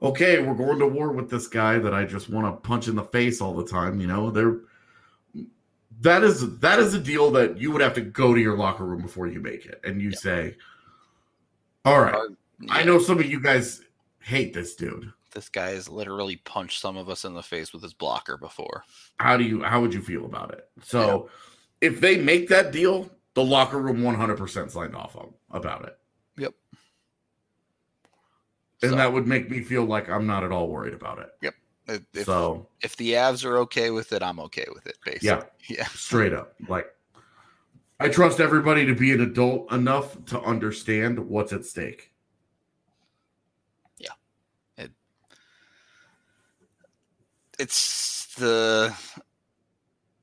[0.04, 2.96] Okay, we're going to war with this guy that I just want to punch in
[2.96, 4.00] the face all the time.
[4.02, 4.58] You know, they're
[6.02, 8.84] that is that is a deal that you would have to go to your locker
[8.86, 10.18] room before you make it, and you Yeah.
[10.18, 10.58] say,
[11.86, 12.30] "All right, Or-
[12.70, 13.82] I know some of you guys
[14.20, 15.14] hate this dude.
[15.34, 18.84] this guy has literally punched some of us in the face with his blocker before.
[19.20, 21.30] How do you how would you feel about it?" So,
[21.80, 25.86] if they make that deal, the locker room one hundred percent signed off on about
[25.86, 25.98] it.
[28.84, 31.30] And So, that would make me feel like I'm not at all worried about it.
[31.42, 31.56] Yep.
[32.14, 34.98] if, so if the Avs are okay with it, I'm okay with it.
[35.06, 35.44] Basically, Yeah.
[35.70, 35.88] yeah.
[35.88, 36.88] straight up, like
[38.00, 42.12] I trust everybody to be an adult enough to understand what's at stake.
[44.00, 44.14] Yeah.
[44.78, 44.92] it,
[47.60, 48.96] It's the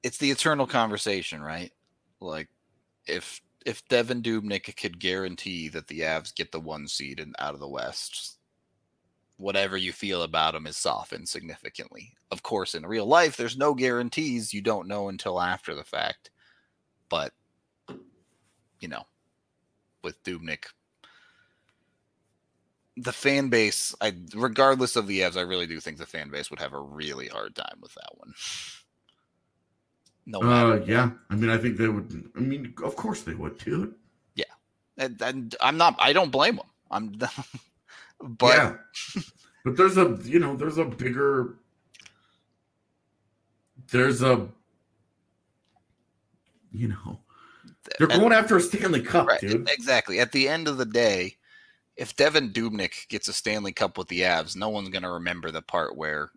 [0.03, 1.73] it's the eternal conversation, right?
[2.21, 2.49] Like
[3.07, 7.55] if if Devan Dubnyk could guarantee that the Avs get the one seed and out
[7.55, 8.38] of the West,
[9.39, 12.13] whatever you feel about him is softened significantly.
[12.31, 14.53] Of course, in real life, there's no guarantees.
[14.53, 16.31] You don't know until after the fact.
[17.09, 17.33] But
[18.81, 19.05] you know,
[20.03, 20.67] with Dubnyk,
[22.97, 26.51] the fan base, I regardless of the Avs, I really do think the fan base
[26.51, 28.35] would have a really hard time with that one.
[30.27, 32.31] No matter, Uh, yeah, I mean, I think they would.
[32.37, 33.95] I mean, of course they would, dude.
[34.35, 34.45] Yeah,
[34.99, 35.97] and, and I'm not.
[35.99, 36.67] I don't blame them.
[36.91, 37.19] I'm,
[38.21, 39.23] but yeah,
[39.65, 41.57] but there's a you know there's a bigger
[43.91, 44.49] there's a
[46.73, 47.21] you know
[47.99, 49.69] they're and- going after a Stanley Cup, right, dude.
[49.71, 50.21] exactly.
[50.21, 51.37] At the end of the day,
[51.97, 55.51] if Devan Dubnyk gets a Stanley Cup with the Avs, no one's going to remember
[55.51, 56.31] the part where,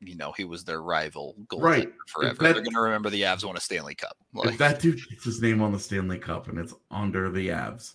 [0.00, 1.92] you know, he was their rival Right.
[2.08, 2.34] forever.
[2.34, 4.16] that- They're going to remember the Avs won a Stanley Cup.
[4.34, 7.48] Like if that dude gets his name on the Stanley Cup and it's under the
[7.48, 7.94] Avs,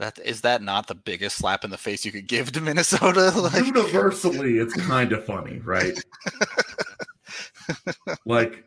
[0.00, 3.32] that is that not the biggest slap in the face you could give to Minnesota?
[3.40, 5.98] Like, universally it's kind of funny right
[8.26, 8.64] like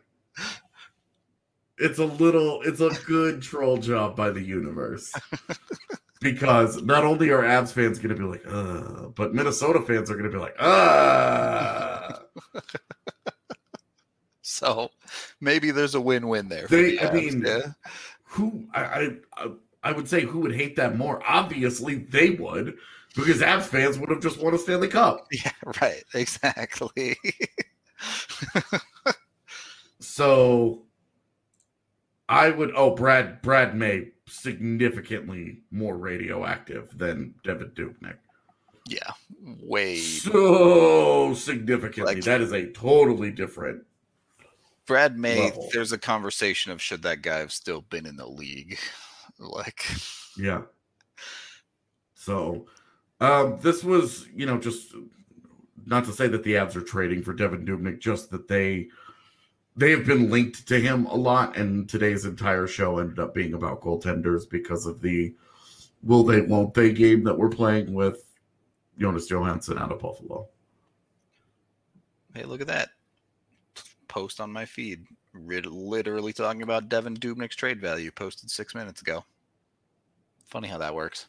[1.78, 5.12] it's a little it's a good troll job by the universe
[6.20, 10.16] because not only are Avs fans going to be like uh but minnesota fans are
[10.16, 12.18] going to be like uh
[14.42, 14.90] so
[15.40, 16.66] maybe there's a win-win there.
[16.68, 17.72] They- the I mean, yeah.
[18.24, 19.50] who I, I
[19.84, 22.74] I would say who would hate that more obviously they would
[23.14, 27.16] because Avs fans would have just won a stanley cup yeah, right, exactly.
[30.00, 30.82] So
[32.28, 38.16] I would oh Brad Brad May significantly more radioactive than Devan Dubnyk.
[38.86, 39.10] yeah,
[39.62, 39.96] way.
[39.96, 42.16] So significantly.
[42.16, 43.84] Like- that is a totally different
[44.86, 45.68] Brad May, level.
[45.72, 48.78] there's a conversation of should that guy have still been in the league?
[49.38, 49.84] Like,
[50.36, 50.62] yeah.
[52.14, 52.66] So
[53.20, 54.94] um this was, you know, just
[55.86, 58.88] not to say that the Avs are trading for Devan Dubnyk, just that they
[59.76, 63.54] they have been linked to him a lot, and today's entire show ended up being
[63.54, 65.34] about goaltenders because of the
[66.02, 68.24] will they won't they game that we're playing with
[68.98, 70.48] Jonas Johansson out of Buffalo.
[72.34, 72.90] hey, look at that
[74.08, 75.04] post on my feed.
[75.34, 79.24] Rid- literally talking about Devan Dubnyk's trade value posted six minutes ago.
[80.46, 81.26] Funny how that works.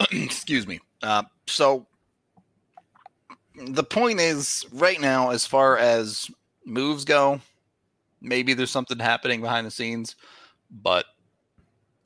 [0.12, 0.80] Excuse me.
[1.02, 1.86] Uh, so
[3.56, 6.30] the point is, right now, as far as
[6.64, 7.40] moves go,
[8.20, 10.14] maybe there's something happening behind the scenes,
[10.70, 11.06] but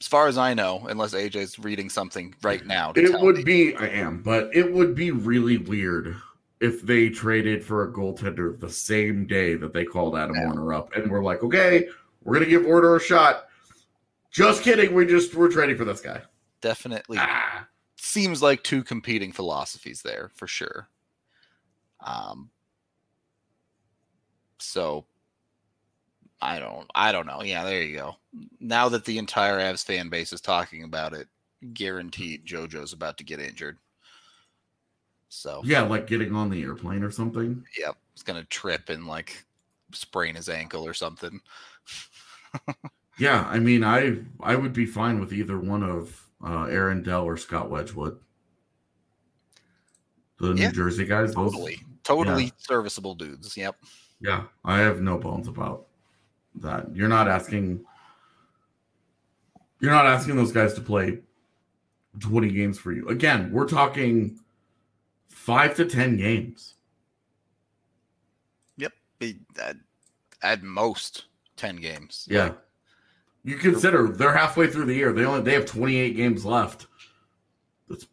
[0.01, 3.45] as far as I know, unless AJ's reading something right now, to It would me-
[3.45, 6.17] be I am, but it would be really weird
[6.61, 10.47] if they traded for a goaltender the same day that they called Adam Yeah.
[10.47, 11.89] Werner up and we're like, okay,
[12.23, 13.47] we're gonna give Werner a shot.
[14.31, 16.23] Just kidding, we just we're trading for this guy.
[16.61, 17.67] definitely Ah.
[17.97, 20.89] seems like two competing philosophies there for sure.
[22.01, 22.51] Um,
[24.59, 25.05] so
[26.41, 27.43] I don't, I don't know.
[27.43, 28.17] Yeah, there you go.
[28.61, 31.29] Now that the entire Avs fan base is talking about it,
[31.73, 33.79] guaranteed JoJo's about to get injured.
[35.35, 37.65] So Yeah, like getting on the airplane or something.
[37.79, 39.45] yep, he's gonna trip and like
[39.93, 41.41] sprain his ankle or something.
[43.17, 47.23] Yeah, I mean, I I would be fine with either one of uh, Aaron Dell
[47.23, 48.19] or Scott Wedgewood.
[50.41, 53.57] The New Jersey guys, Totally, totally serviceable dudes.
[53.57, 53.77] Yep.
[54.21, 55.87] Yeah, I have no bones about
[56.57, 56.95] that.
[56.95, 57.85] You're not asking
[59.79, 61.21] you're not asking those guys to play
[62.19, 63.09] 20 games for you.
[63.09, 64.41] Again, we're talking
[65.45, 66.75] five to ten games.
[68.77, 68.93] Yep.
[69.61, 69.77] At,
[70.43, 71.25] at most
[71.57, 72.27] 10 games.
[72.31, 72.53] Yeah.
[73.43, 75.13] You consider they're halfway through the year.
[75.13, 76.87] They only they have 28 games left.
[77.91, 78.07] It's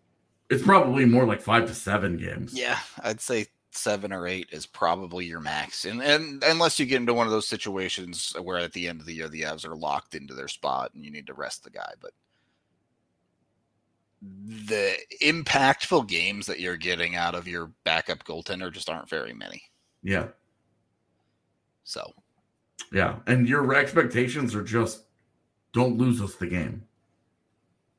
[0.50, 2.54] it's probably more like five to seven games.
[2.54, 7.00] Yeah, I'd say seven or eight is probably your max, and and unless you get
[7.00, 9.76] into one of those situations where at the end of the year the Avs are
[9.76, 12.12] locked into their spot and you need to rest the guy, but
[14.22, 19.63] the impactful games that you're getting out of your backup goaltender just aren't very many.
[20.03, 20.28] Yeah.
[21.84, 22.13] So
[22.91, 23.19] Yeah.
[23.26, 25.05] And your expectations are just
[25.74, 26.84] don't lose us the game.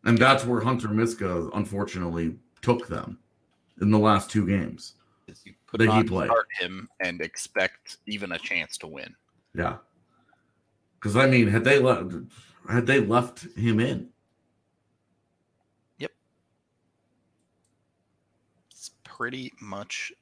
[0.05, 3.19] And that's where Hunter Miska unfortunately took them
[3.81, 4.95] in the last two games.
[5.45, 6.29] you put That he played.
[6.29, 9.15] start him and expect even a chance to win.
[9.55, 9.79] Yeah.
[10.95, 12.13] Because I mean, had they left
[12.71, 14.09] had they left him in,
[18.71, 18.91] It's
[19.23, 20.13] pretty much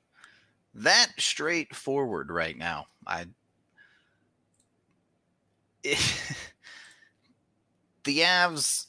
[0.75, 2.85] that straightforward right now.
[3.07, 3.25] I
[5.83, 5.97] the
[8.05, 8.89] Avs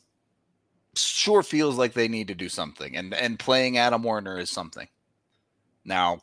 [0.98, 4.90] sure feels like they need to do something, and and playing Adam Werner is something.
[5.86, 6.20] Now,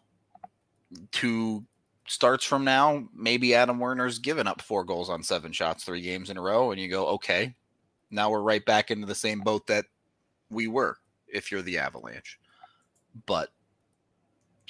[1.10, 1.64] two
[2.06, 6.28] starts from now, maybe Adam Werner's given up four goals on seven shots, three games
[6.28, 7.54] in a row, and you go, okay,
[8.10, 9.86] now we're right back into the same boat that
[10.50, 12.38] we were if you're the Avalanche.
[13.24, 13.48] But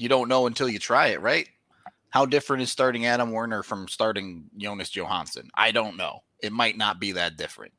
[0.01, 1.49] you don't know until you try it, right?
[2.11, 5.51] How different is starting Adam Werner from starting Jonas Johansson?
[5.55, 6.21] I don't know.
[6.43, 7.73] It might not be that different.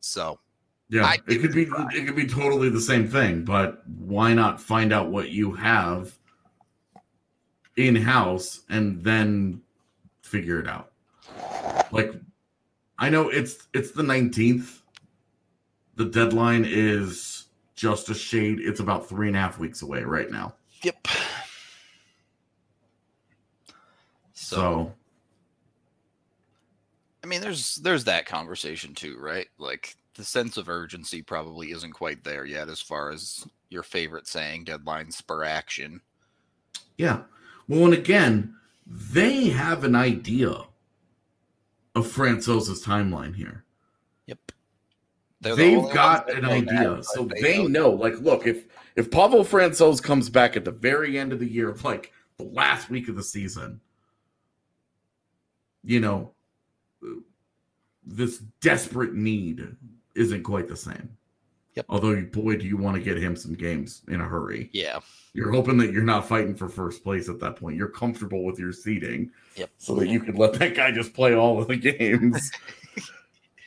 [0.00, 0.38] So
[0.88, 4.60] yeah, I it could be it could be totally the same thing, but why not
[4.60, 6.12] find out what you have
[7.76, 9.62] in house and then
[10.22, 10.92] figure it out?
[11.90, 12.12] Like
[12.98, 14.80] I know it's it's the 19th.
[15.96, 18.60] The deadline is just a shade.
[18.60, 20.54] It's about three and a half weeks away right now.
[20.84, 21.08] Yep.
[24.34, 24.94] So, So,
[27.22, 29.46] I mean, there's there's that conversation too, right?
[29.58, 34.28] Like the sense of urgency probably isn't quite there yet, as far as your favorite
[34.28, 36.00] saying, deadline spur action.
[36.98, 37.22] yeah.
[37.66, 38.54] Well, and again,
[38.86, 40.50] they have an idea
[41.94, 43.64] of Francouz's timeline here.
[45.44, 47.90] They're the They've only got an that know that, idea, so they know know.
[47.90, 48.64] Like, look, if
[48.96, 52.90] if Pavel Francouz comes back at the very end of the year, like the last
[52.90, 53.80] week of the season,
[55.84, 56.32] you know,
[58.04, 59.76] this desperate need
[60.16, 61.16] isn't quite the same.
[61.74, 61.86] Yep.
[61.88, 64.70] Although, boy, do you want to get him some games in a hurry.
[64.72, 65.00] Yeah.
[65.32, 67.76] You're hoping that you're not fighting for first place at that point.
[67.76, 69.70] You're comfortable with your seating, Yep.
[69.78, 72.52] so that you can let that guy just play all of the games.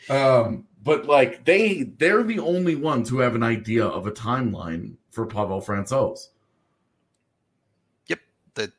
[0.09, 4.95] um, but like they, they're the only ones who have an idea of a timeline
[5.11, 6.27] for Pavel Francouz.
[8.07, 8.19] Yep,
[8.55, 8.71] that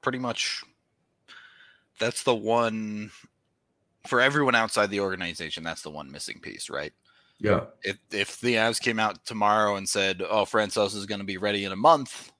[0.00, 0.62] pretty much
[2.00, 3.10] that's the one
[4.06, 6.92] for everyone outside the organization that's the one missing piece right
[7.38, 11.26] Yeah, if if the Avs came out tomorrow and said oh Francouz is going to
[11.26, 12.32] be ready in a month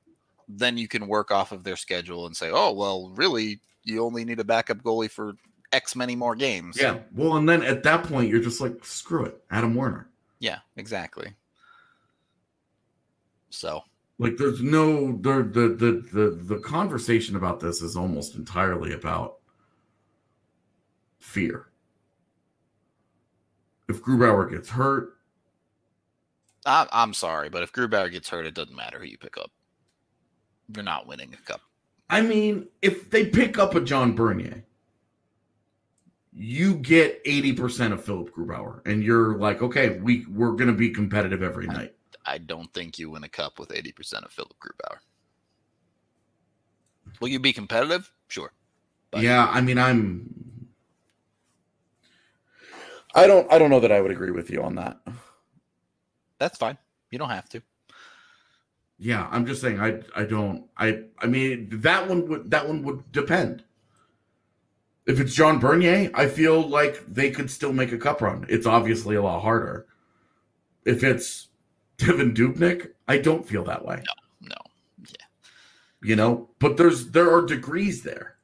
[0.48, 4.24] then you can work off of their schedule and say oh well really you only
[4.24, 5.34] need a backup goalie for
[5.72, 6.98] x many more games yeah.
[7.14, 10.08] Well, and then at that point, you're just like, screw it, Adam Werner.
[10.38, 11.32] yeah exactly
[13.50, 13.82] so
[14.18, 19.36] Like, there's no the the the the, the conversation about this is almost entirely about
[21.18, 21.66] fear.
[23.88, 25.16] If Grubauer gets hurt,
[26.66, 29.50] I, i'm sorry but if grubauer gets hurt it doesn't matter who you pick up
[30.74, 31.62] you're not winning a cup
[32.10, 34.64] I mean, if they pick up a John Bernier,
[36.41, 40.88] you get 80% of Philipp Grubauer, and you're like, okay, we, we're going to be
[40.88, 41.95] competitive every night.
[42.24, 44.99] I don't think you win a cup with 80% of Philipp Grubauer.
[47.20, 48.11] Will you be competitive?
[48.28, 48.53] Sure.
[49.11, 50.34] But- yeah, I mean, I'm.
[53.14, 53.53] I don't.
[53.53, 55.01] I don't know that I would agree with you on that.
[56.38, 56.78] That's fine.
[57.11, 57.62] You don't have to.
[58.99, 59.80] Yeah, I'm just saying.
[59.80, 60.01] I.
[60.14, 60.66] I don't.
[60.76, 61.03] I.
[61.18, 62.53] I mean, that one would.
[62.53, 63.64] That one would depend.
[65.11, 68.46] If it's John Bernier, I feel like they could still make a cup run.
[68.48, 69.86] It's obviously a lot harder.
[70.84, 71.48] If it's
[71.98, 73.96] Devan Dubnyk, I don't feel that way.
[73.96, 74.12] No.
[74.48, 74.56] No,
[75.00, 75.26] yeah,
[76.02, 78.36] you know, but there's there are degrees there.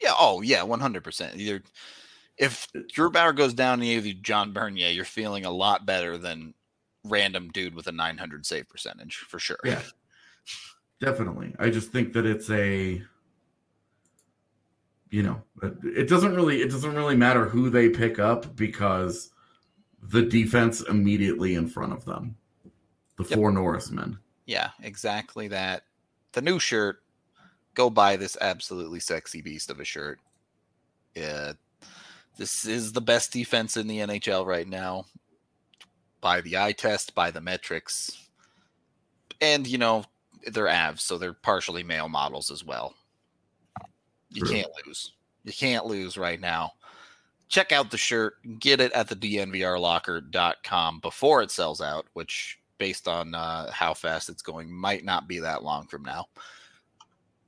[0.00, 0.12] Yeah.
[0.18, 0.60] Oh, yeah.
[0.60, 1.36] 100%.
[1.36, 1.62] Either
[2.36, 6.54] if Grubauer goes down to either John Bernier, you're feeling a lot better than
[7.04, 9.58] random dude with a 900 save percentage for sure.
[9.64, 9.80] Yeah.
[11.00, 11.54] Definitely.
[11.58, 13.02] I just think that it's a
[15.14, 15.40] you know,
[15.84, 19.30] it doesn't really it doesn't really matter who they pick up because
[20.02, 22.36] the defense immediately in front of them.
[23.16, 23.38] The Yep.
[23.38, 24.18] four Norrismen.
[24.46, 25.84] Yeah, exactly that.
[26.32, 27.00] The new shirt.
[27.74, 30.18] Go buy this absolutely sexy beast of a shirt.
[31.14, 31.52] Yeah,
[32.36, 35.06] this is the best defense in the NHL right now.
[36.20, 38.28] By the eye test, by the metrics,
[39.40, 40.06] and you know
[40.48, 42.94] they're avs, so they're partially male models as well.
[44.34, 44.56] You True.
[44.56, 45.12] can't lose.
[45.44, 46.72] You can't lose right now.
[47.48, 48.34] Check out the shirt.
[48.58, 54.28] Get it at the dnvrlocker.com before it sells out, which, based on uh, how fast
[54.28, 56.26] it's going, might not be that long from now.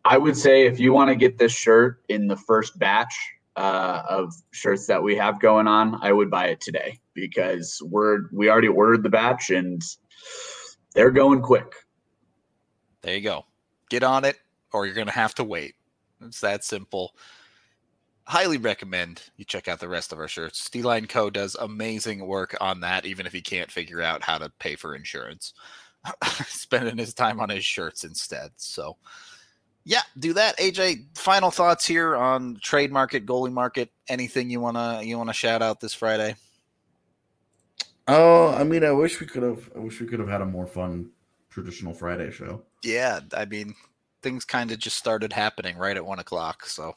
[0.04, 3.14] I would say if you want to get this shirt in the first batch
[3.56, 8.28] uh, of shirts that we have going on, I would buy it today because we're
[8.32, 9.82] we already ordered the batch and
[10.94, 11.72] they're going quick.
[13.02, 13.46] There you go.
[13.90, 14.38] Get on it,
[14.72, 15.74] or you're going to have to wait.
[16.28, 17.14] It's that simple.
[18.26, 20.58] Highly recommend you check out the rest of our shirts.
[20.58, 21.30] Steeline Co.
[21.30, 24.94] does amazing work on that, even if he can't figure out how to pay for
[24.94, 25.54] insurance.
[26.46, 28.50] Spending his time on his shirts instead.
[28.56, 28.96] So,
[29.84, 30.58] yeah, do that.
[30.58, 33.90] AJ, final thoughts here on trade market, goalie market.
[34.08, 36.34] Anything you wanna you wanna shout out this Friday?
[38.08, 39.70] Oh, I mean, I wish we could have.
[39.74, 41.10] I wish we could have had a more fun
[41.50, 42.62] traditional Friday show.
[42.84, 43.74] Yeah, I mean,
[44.26, 46.66] things kind of just started happening right at one o'clock.
[46.66, 46.96] So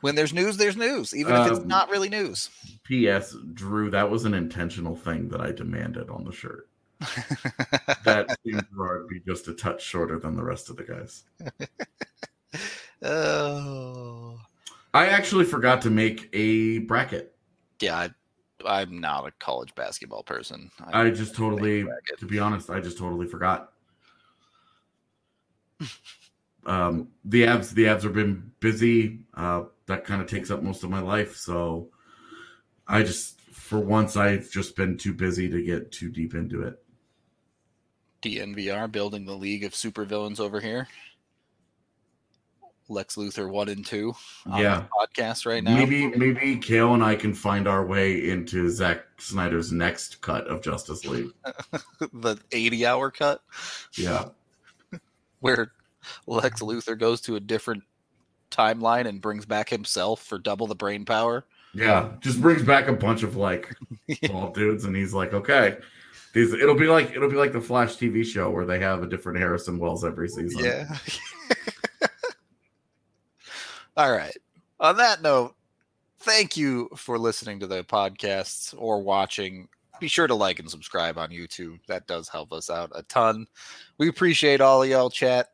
[0.00, 2.50] when there's news, there's news, even if it's Um, not really news.
[2.84, 3.34] P.S.
[3.52, 6.68] Drew, that was an intentional thing that I demanded on the shirt.
[8.04, 11.24] That seemed to be just a touch shorter than the rest of the guys.
[13.02, 14.38] oh,
[14.94, 17.34] I actually forgot to make a bracket.
[17.80, 17.98] yeah.
[17.98, 18.10] I,
[18.64, 20.70] I'm not a college basketball person.
[20.92, 21.86] I, I just totally,
[22.18, 23.72] to be honest, I just totally forgot.
[26.66, 29.20] Um, the Avs, the Avs have been busy.
[29.34, 31.36] Uh, that kind of takes up most of my life.
[31.36, 31.88] So
[32.86, 36.82] I just, for once, I've just been too busy to get too deep into it.
[38.22, 40.88] DNVR building the league of supervillains over here.
[42.90, 44.14] Lex Luthor one and two
[44.46, 44.86] on Yeah.
[44.90, 45.74] podcast right now.
[45.74, 50.62] Maybe, maybe Kale and I can find our way into Zack Snyder's next cut of
[50.62, 51.28] Justice League.
[52.14, 53.42] the 80 hour cut
[53.94, 54.30] Yeah.
[55.40, 55.72] Where
[56.26, 57.82] Lex Luthor goes to a different
[58.50, 61.44] timeline and brings back himself for double the brain power.
[61.74, 63.74] Yeah, just brings back a bunch of like
[64.28, 65.76] bald dudes, and he's like, okay,
[66.32, 66.52] these.
[66.52, 69.38] It'll be like it'll be like the Flash TV show where they have a different
[69.38, 70.64] Harrison Wells every season.
[70.64, 70.96] Yeah.
[73.96, 74.36] All right.
[74.80, 75.56] On that note,
[76.20, 79.68] thank you for listening to the podcasts or watching.
[80.00, 81.78] Be sure to like and subscribe on YouTube.
[81.88, 83.46] That does help us out a ton.
[83.98, 85.48] We appreciate all of y'all chat.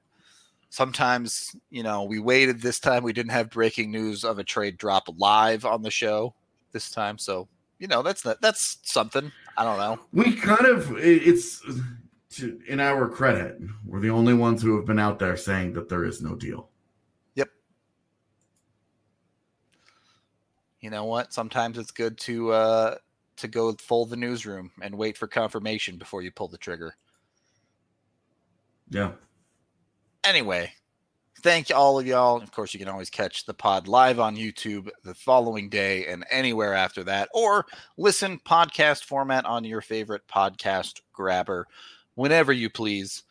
[0.71, 3.05] Sometimes, you know, we waited this time.
[3.05, 6.35] We didn't have breaking news of a trade drop live on the show
[6.73, 7.17] this time.
[7.17, 9.31] So, you know, that's not, that's something.
[9.57, 10.01] I don't know.
[10.13, 11.63] we kind of it's
[12.31, 15.89] to, in our credit, we're the only ones who have been out there saying that
[15.89, 16.69] there is no deal.
[17.37, 17.49] Yep.
[20.81, 21.33] You know what?
[21.33, 22.97] Sometimes it's good to uh
[23.37, 26.95] to go full the newsroom and wait for confirmation before you pull the trigger.
[28.91, 29.13] Yeah,
[30.25, 30.73] Anyway,
[31.43, 32.41] thank you all of y'all.
[32.41, 36.25] Of course, you can always catch the pod live on YouTube the following day and
[36.31, 37.67] anywhere after that, or
[37.99, 41.67] listen podcast format on your favorite podcast grabber
[42.15, 43.25] whenever you please.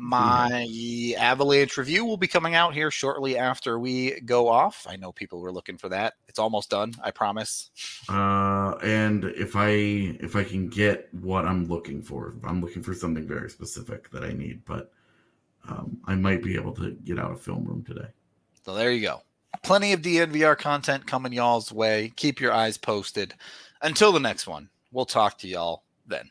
[0.00, 4.86] My Avalanche review will be coming out here shortly after we go off.
[4.88, 6.14] I know people were looking for that.
[6.28, 7.70] It's almost done, I promise.
[8.08, 9.68] uh, and if I
[10.20, 14.22] if I can get what I'm looking for, I'm looking for something very specific that
[14.22, 14.92] I need, but
[15.68, 18.08] um, I might be able to get out of film room today.
[18.64, 19.22] So there you go.
[19.64, 22.12] Plenty of DNVR content coming y'all's way.
[22.14, 23.34] Keep your eyes posted.
[23.82, 26.30] Until the next one, we'll talk to y'all then.